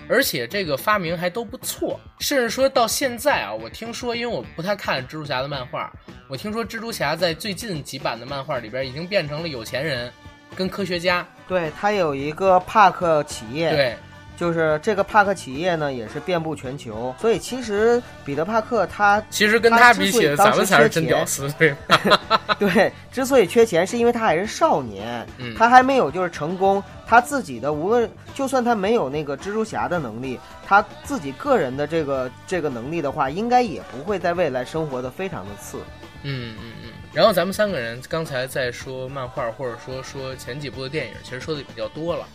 [0.09, 1.99] 而且这个发明还都不错。
[2.19, 5.93] 甚至说到现在啊，我听说，因为我不太看蜘蛛侠的漫画，
[6.29, 10.13] 我听说蜘蛛侠在最近几版的漫画里边已经变成了有钱人
[10.55, 11.27] 跟科学家。
[11.49, 13.97] 对他有一个帕克企业，对，
[14.37, 22.20] 就是这个帕克企业呢，也是遍布全球，所以其实彼得帕克他其实跟他比起来，咱们才是真屌丝，对吧？
[22.59, 35.78] 对，之所以缺钱，是因为他还是少年，嗯他还没有就是成功，他自己的无论就算他没有那个蜘蛛侠的能力，他自己个人的这个这个能力的话，应该也不会在未来生活的非常的次。
[36.22, 36.93] 嗯嗯嗯。
[37.12, 42.26] 然后咱们三个人刚才在说漫画，或者说说前几部的电影，其实说的比较多了。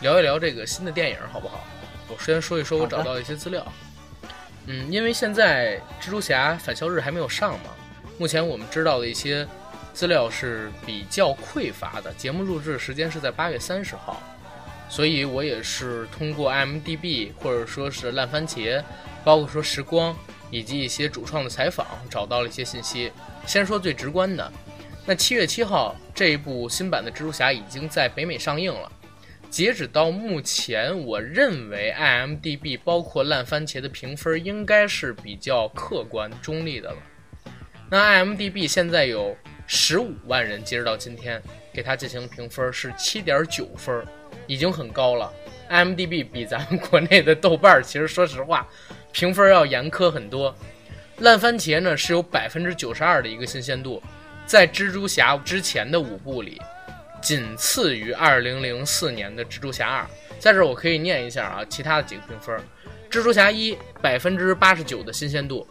[0.00, 1.64] 聊一聊这个新的电影好不好？
[2.08, 3.66] 我先说一说我找到的一些资料。
[4.66, 7.70] 嗯，因为现在蜘蛛侠返校日还没有上嘛，
[8.18, 9.46] 目前我们知道的一些
[9.92, 12.12] 资料是比较匮乏的。
[12.14, 14.22] 节目录制时间是在八月三十号，
[14.88, 18.82] 所以我也是通过 IMDB 或者说是烂番茄，
[19.24, 20.16] 包括说时光
[20.50, 23.10] 以及一些主创的采访，找到了一些信息。
[23.46, 24.52] 先说最直观的，
[25.06, 28.92] 那七月七号这一部新版的蜘蛛侠已经在北美上映了。
[29.50, 36.96] 截止到目前，我认为 IMDB 包括烂番茄的评分应该是比较客观中立的了。
[37.90, 39.34] 那 IMDB 现在有
[39.66, 41.42] 十五万人，截止到今天
[41.72, 44.06] 给它进行评分是七点九分，
[44.46, 45.32] 已经很高了。
[45.70, 48.68] IMDB 比咱们国内的豆瓣其实说实话
[49.12, 50.54] 评分要严苛很多。
[51.18, 54.02] 烂番茄呢是有百分之九十二的一个新鲜度，
[54.46, 56.60] 在蜘蛛侠之前的五部里。
[57.20, 60.06] 仅次于二零零四年的蜘蛛侠二，
[60.38, 62.56] 在这儿我可以念一下啊，其他的几个评分：
[63.10, 65.66] 蜘蛛侠一百分之八十九的新鲜度，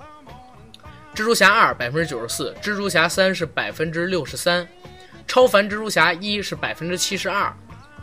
[1.15, 4.67] 蜘蛛侠二百分之九十四，蜘蛛侠三是百分之六十三，
[5.27, 7.51] 超凡蜘蛛侠一是百分之七十二，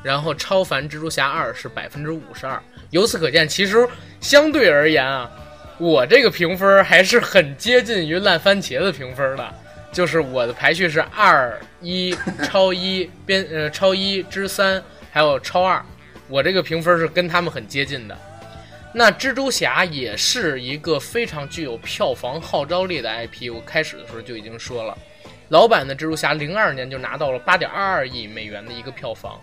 [0.02, 2.60] 然后超凡蜘蛛侠二是百分之五十二。
[2.90, 3.86] 由此可见，其实
[4.20, 5.30] 相对而言啊，
[5.78, 9.54] 我这个评分还是很接近于烂番茄的评分的。
[9.94, 14.82] 就是我的排序是二一 超一边呃超一之三
[15.12, 15.80] 还有超二，
[16.28, 18.18] 我这个评分是跟他们很接近的。
[18.92, 24.98] 那蜘蛛侠也是一个非常具有票房号召力的 IP，我开始的时候就已经说了，
[25.48, 29.40] 老版的蜘蛛侠零二年就拿到了八点二二亿美元的一个票房，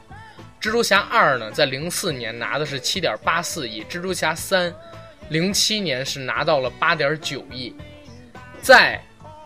[0.61, 4.73] 蜘蛛侠二呢在零四年拿的是七点八四亿，蜘蛛侠三
[5.29, 7.73] 零七年是拿到了八点九亿，
[8.61, 9.01] 在。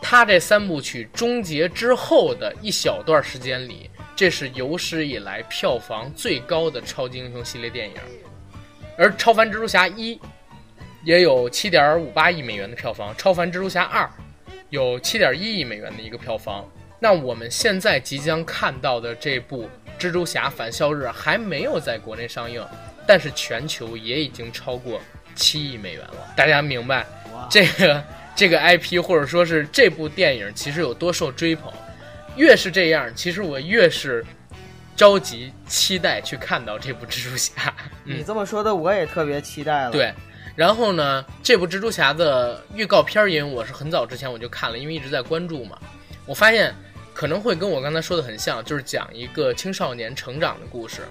[0.07, 7.95] 他这三部曲终结之后的一小段时间里，这是有史以来票房最高的超级英雄系列电影，
[8.99, 10.15] 而《超凡蜘蛛侠一》
[11.03, 14.03] 也有七点五八亿美元的票房，《超凡蜘蛛侠二》
[14.69, 16.63] 有七点一亿美元的一个票房。
[16.99, 19.63] 那我们现在即将看到的这部
[19.99, 22.63] 《蜘蛛侠返校日》还没有在国内上映，
[23.07, 25.01] 但是全球也已经超过
[25.33, 26.33] 七亿美元了。
[26.37, 27.03] 大家明白
[27.49, 28.03] 这个？
[28.35, 31.71] 这个 IP 或者说是这部电影其实有多受追捧，
[32.35, 34.25] 越是这样，其实我越是
[34.95, 37.73] 着急期待去看到这部蜘蛛侠。
[38.03, 39.91] 你这么说的，我也特别期待了。
[39.91, 40.13] 对，
[40.55, 45.79] 然后呢，这部蜘蛛侠的预告片，因为我是很早之前我就看了，因为一直在关注嘛，
[46.25, 46.75] 我发现
[47.13, 51.03] 可能会跟我刚才说的很像，就是讲一个青少年成长的故事。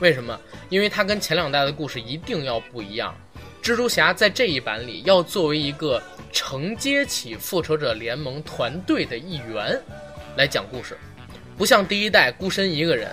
[0.00, 0.36] 为什么？
[0.68, 3.14] 因为它跟前两代的故事一定要不一样。
[3.62, 6.02] 蜘蛛侠在这一版里要作为一个
[6.32, 9.80] 承接起复仇者联盟团队的一员
[10.36, 10.98] 来讲故事，
[11.56, 13.08] 不像第一代孤身一个人，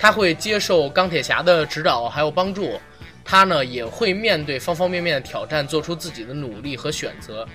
[0.00, 2.80] 他会接受钢铁侠的指导还有帮助，
[3.24, 7.46] 他呢也会面对方方面面的挑战，做出自己的努力和选择。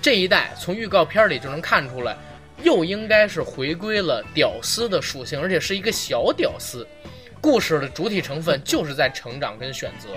[0.00, 2.16] 这一代从预告片里就能看出来，
[2.62, 6.86] 又应该是回归了屌丝的属性，而且是一个小屌丝。
[7.40, 10.08] 故事的主体成分就是在成长跟选择。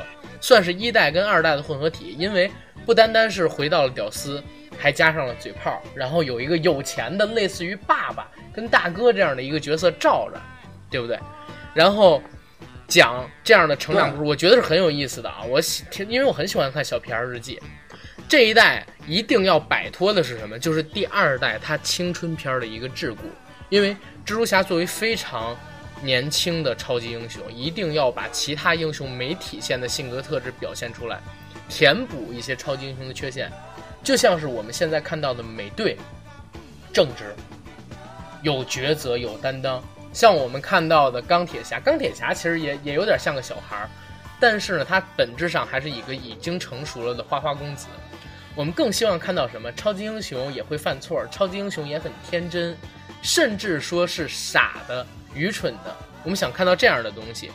[0.41, 2.49] 算是一代跟二代的混合体，因为
[2.85, 4.41] 不单单是回到了屌丝，
[4.77, 10.39] 还加上了嘴炮，然后有一个有钱的类似于爸爸跟大哥这样的一个角色罩着，
[10.89, 11.19] 对不对？
[11.73, 12.23] 然后
[12.87, 15.43] 讲这样的成长故事，我觉得是很有意思的啊！
[15.43, 17.61] 我喜，因为我很喜欢看小皮儿日记。
[18.29, 20.57] 这一代一定要摆脱的是什么？
[20.57, 23.17] 就是第二代他青春片的一个桎梏，
[23.67, 23.93] 因为
[24.25, 25.53] 蜘蛛侠作为非常。
[26.01, 31.19] 年轻的超级英雄一定要把其他英雄没体现的性格特质表现出来，
[31.67, 33.51] 填补一些超级英雄的缺陷，
[34.03, 35.97] 就像是我们现在看到的美队，
[36.93, 37.35] 正直，
[38.41, 39.83] 有抉择，有担当。
[40.11, 43.89] 像我们看到的钢铁侠，钢铁侠其实也也有点像个小孩儿，
[44.39, 47.87] 但是呢，他本质上还是一个已经成熟了的花花公子。
[48.55, 49.71] 我们更希望看到什么？
[49.73, 52.75] 超级英雄也会犯错，超级英雄也很天真，
[53.21, 55.05] 甚至说是傻的。
[55.33, 57.51] 愚蠢的，我们想看到这样的东西。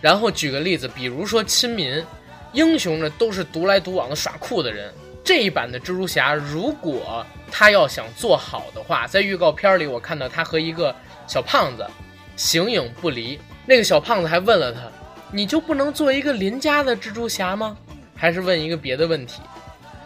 [0.00, 2.04] 然后举个例子，比如说亲民
[2.52, 4.92] 英雄呢，都是独来独往的耍酷的人。
[5.24, 10.94] 这一版的蜘蛛侠，如果他要想做好的话，在预告片里我看到他和一个
[11.26, 11.84] 小胖子
[12.36, 13.38] 形影不离。
[13.66, 14.80] 那个小胖子还问了他
[15.32, 17.76] ：“你就不能做一个邻家的蜘蛛侠吗？
[18.14, 19.42] 还是问一个别的问题？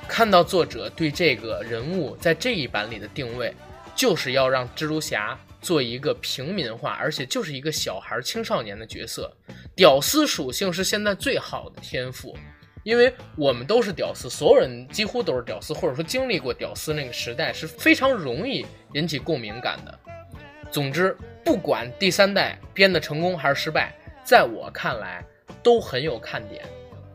[0.08, 3.54] 看到作者对这个人物在这一版里的定位，
[3.94, 9.32] 就是要让蜘蛛侠做一个平民化，而且就是一个小孩、青少年的角色。
[9.74, 12.36] 屌丝属性是现在最好的天赋，
[12.82, 19.98] 因为我们都是屌丝，所有人几乎都是屌丝，或者说经历过屌丝那个时代，是非常容易引起共鸣感的。
[20.70, 23.94] 总之，不管第三代编的成功还是失败，
[24.24, 25.24] 在我看来
[25.62, 26.64] 都很有看点。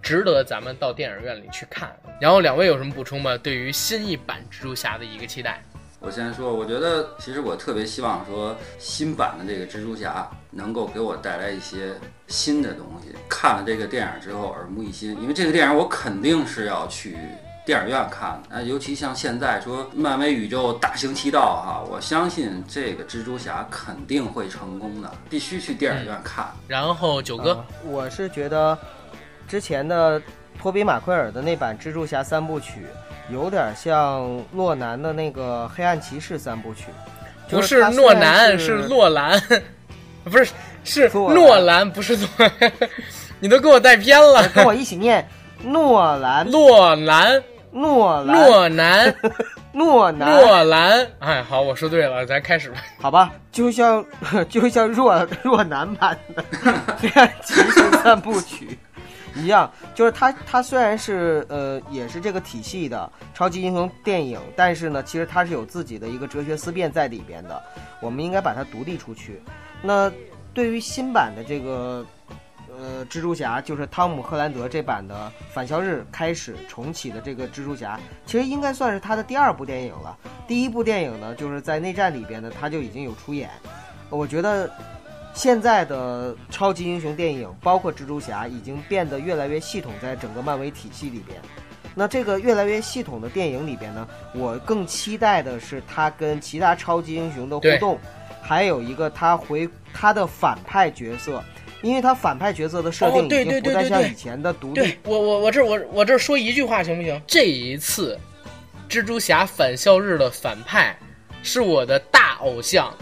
[0.02, 1.98] 值得咱们到电影院里去看。
[2.22, 3.36] 然后两位有什么补充吗？
[3.36, 5.64] 对于新一版蜘蛛侠的一个期待？
[6.06, 11.95] 我先说，我觉得其实我特别希望说新版的这个蜘蛛侠能够给我带来一些
[12.28, 13.10] 新的东西。
[13.28, 17.18] 看了这个电影之后耳目一新，因为这个电影我肯定是要去
[17.66, 18.56] 电影院看的。
[18.56, 26.45] 啊，尤其像现在说漫威宇宙大行其道哈，我相信这个蜘蛛侠肯定会成功的，必须去电影院看。
[26.68, 28.78] 然后九哥，我是觉得。
[29.47, 30.20] 之前的
[30.58, 32.88] 托比马奎尔的那版蜘蛛侠三部曲，
[33.30, 36.86] 有点像诺南的那个黑暗骑士三部曲。
[37.49, 39.39] 不是诺南，是洛兰，
[40.26, 40.47] 不是
[40.84, 42.28] 是诺兰，不是诺。
[43.39, 45.28] 你都给我带偏了，跟我一起念
[45.63, 49.15] 诺兰，诺兰，诺兰， 诺兰，
[49.73, 51.07] 诺兰，诺兰。
[51.19, 52.78] 哎，好，我说对了，咱开始吧。
[52.99, 54.03] 好吧，就像
[54.49, 56.43] 就像若若男版的
[56.97, 58.80] 黑暗骑士三部曲。
[59.36, 67.62] 一样，就是它，它虽然是呃，也是这个体系的超级英雄电影，但是呢，其实它是有自己的一个哲学思辨在里边的。
[68.02, 69.42] 我们应该把它独立出去。
[69.82, 70.12] 那
[70.54, 72.06] 对于新版的这个
[72.70, 80.18] 呃蜘蛛侠，就是汤姆·赫兰德这版的返校日开始重启的这个蜘蛛侠，其实应该算是他的第二部电影了。
[80.48, 83.50] 第一部电影呢，就是在内战里边呢，他就已经有出演。
[84.10, 84.72] 我觉得。
[85.36, 91.38] 现在的超级英雄电影，包括蜘蛛侠，已经变得越来越系统，在整个漫威体系里边。
[91.94, 98.00] 那这个越来越系统的电影里边呢，我更期待的是他跟其他超级英雄的互动，
[98.42, 101.44] 还有一个他回他的反派角色，
[101.82, 104.98] 因为他反派角色的设定已经不再像以前的独立。
[105.04, 107.22] 我我我这我我这说一句话行不行？
[107.28, 108.18] 这一次，
[108.90, 110.98] 蜘蛛侠返校日的反派
[111.44, 112.94] 是我的大偶像。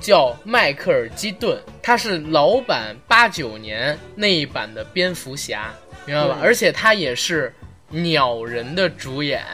[0.00, 5.72] 叫迈克尔基顿，他是老版八九年那一版的蝙蝠侠，
[6.04, 6.38] 明白吧？
[6.42, 7.52] 而且他也是
[7.88, 9.44] 鸟人的主演。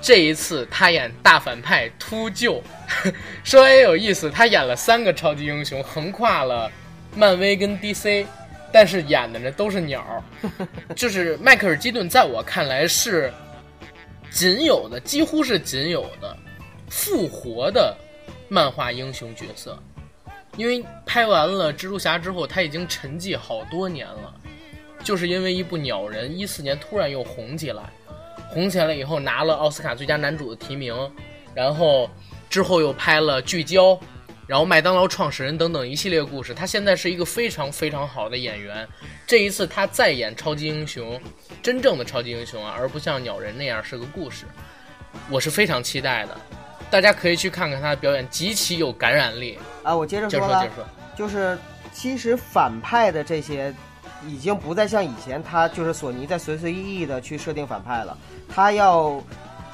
[0.00, 2.60] 这一次他演大反派秃鹫，
[3.44, 6.70] 说也有意思，他演了三个超级英雄，横跨了
[7.14, 8.26] 漫威跟 DC，
[8.72, 10.24] 但是演的呢都是鸟。
[10.96, 13.32] 就是迈克尔基顿，在我看来是
[14.28, 16.36] 仅有的，几乎是仅有的
[16.90, 17.96] 复活的。
[18.52, 19.82] 漫画英雄角色，
[20.58, 24.34] 因为拍完了蜘蛛侠之后，他已经沉寂好多年了，
[25.02, 27.82] 就是因为一部鸟人，一四年突然又红起来，
[28.50, 30.94] 红起来以后拿了奥斯卡最佳男主的提名，
[31.54, 32.10] 然后
[32.50, 33.98] 之后又拍了聚焦，
[34.46, 38.86] 然后麦当劳创始人等等一系列故事，他现在是一个非常非常好的演员。
[39.26, 41.18] 这一次他再演超级英雄，
[41.62, 44.44] 真正的超级英雄啊，而不像鸟人那样是个故事，
[45.30, 46.38] 我是非常期待的。
[46.92, 49.96] 大家可以去看看他的表演，极其有感染力啊！
[49.96, 50.68] 我接着说了，
[51.16, 51.58] 就是
[51.90, 53.74] 其实反派的这些，
[54.26, 58.14] 已经不再像以前，他就是索尼在随随意意的去设定反派了。
[58.46, 59.18] 他要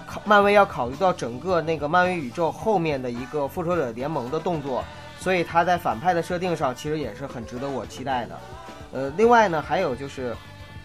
[0.06, 4.84] 考漫威要考虑到整个那个漫威宇宙后面的一个复仇者联盟的动作，
[5.18, 8.38] 所以他在反派的设定上其实也是很值得我期待的。
[8.92, 10.36] 呃，另外呢，还有就是，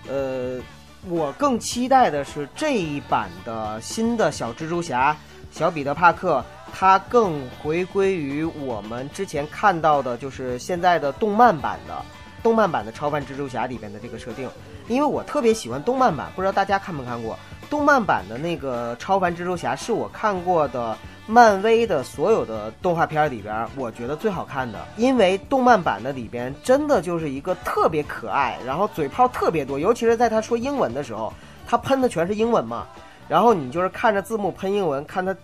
[0.09, 0.59] 呃，
[1.07, 5.15] 我更期待的是这一版的新的小蜘蛛侠。
[5.53, 6.43] 小彼得·帕克，
[6.73, 12.03] 他更回归于我们之前看到的，就是现在的动漫版的
[12.41, 14.49] 动漫版的超凡蜘蛛侠里边的这个设定。
[14.87, 17.37] 因为我特别喜欢动漫版，不知道大家看没看过
[17.69, 20.97] 动漫版的那个超凡蜘蛛侠，是我看过的
[21.27, 24.79] 漫威的所有的动画片里边，我觉得最好看的。
[24.97, 31.31] 因为动漫版的里边真的就是一个特别可爱，然后嘴炮特别多，尤其是在他说英文的时候，
[31.67, 32.87] 他喷的全是英文嘛。
[33.27, 35.35] 然后你就是看着字幕喷英文，看他，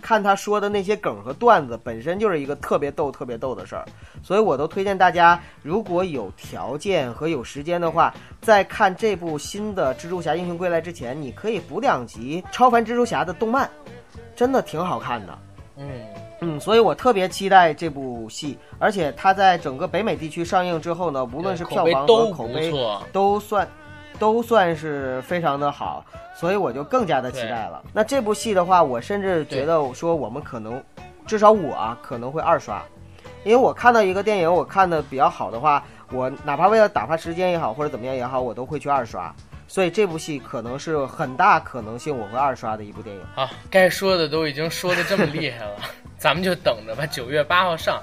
[0.00, 3.84] 看他说的那些梗和段子，本身就是一个特别逗、特别逗的事儿。
[4.22, 13.68] 所以我都推荐大家，如果有条件和有时间的话，在看这部新的《蜘蛛侠：英雄归来》之前，你可以补两集《超凡蜘蛛侠》的动漫，
[14.36, 15.38] 真的挺好看的。
[15.76, 15.90] 嗯
[16.40, 22.72] 嗯，所以我特别期待这部戏，而且它在整个北美地区上映之后呢，无论是票房和口碑
[23.12, 23.66] 都算。
[24.18, 26.04] 都算是非常的好，
[26.34, 27.82] 所以我就更加的期待了。
[27.92, 30.82] 那这部戏的话，我甚至觉得说我们可能，
[31.26, 32.82] 至少我啊可能会二刷，
[33.44, 39.34] 因为我看到一个电影，我看的比较好的话，我哪怕为了打发时间也好，或者怎么样也好，我都会去二刷。
[39.70, 43.22] 所以这部戏可能是很大可能性我会二刷的一部电影。
[43.36, 45.76] 好，该说的都已经说的这么厉害了，
[46.16, 48.02] 咱们就等着吧，九月八号上，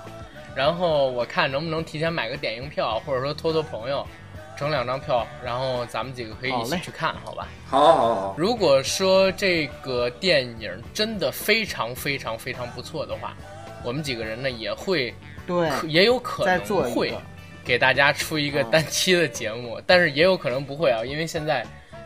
[0.56, 4.06] 然后我看能不能提前买个点映票，或者说托托朋友，
[4.58, 7.48] 整两张票，然后咱们几个可以一起去看，好吧？
[7.68, 13.36] 好好好，如果说这个电影真的非常非常非常不错的话，
[13.84, 15.14] 我们几个人呢也会，
[15.46, 17.14] 对，也有可能会。
[17.66, 21.66] 给大家出一个嗯单期的节目，但是也有可能不会啊，因为现在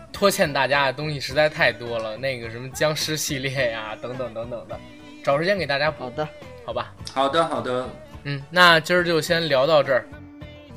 [0.09, 4.79] 拖欠大家的东西实在太多了，那个什么僵尸系列呀，等等等等的，
[5.21, 6.27] 找时间给大家补，好的，
[6.65, 6.93] 好吧？
[7.13, 7.89] 好的好的，
[8.23, 10.07] 嗯，那今儿就先聊到这儿。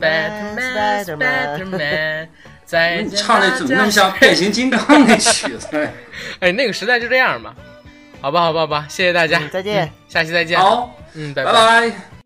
[0.03, 2.28] Batman
[2.64, 5.88] 再 你唱的怎么那么像 变形金刚那曲子？
[6.40, 7.55] 哎，那个时代就这样吧，
[8.20, 9.86] 好吧，好吧，好吧，谢谢大家，嗯再见。
[9.86, 11.53] 嗯下期再见，好，嗯，拜拜。
[11.53, 12.21] 拜。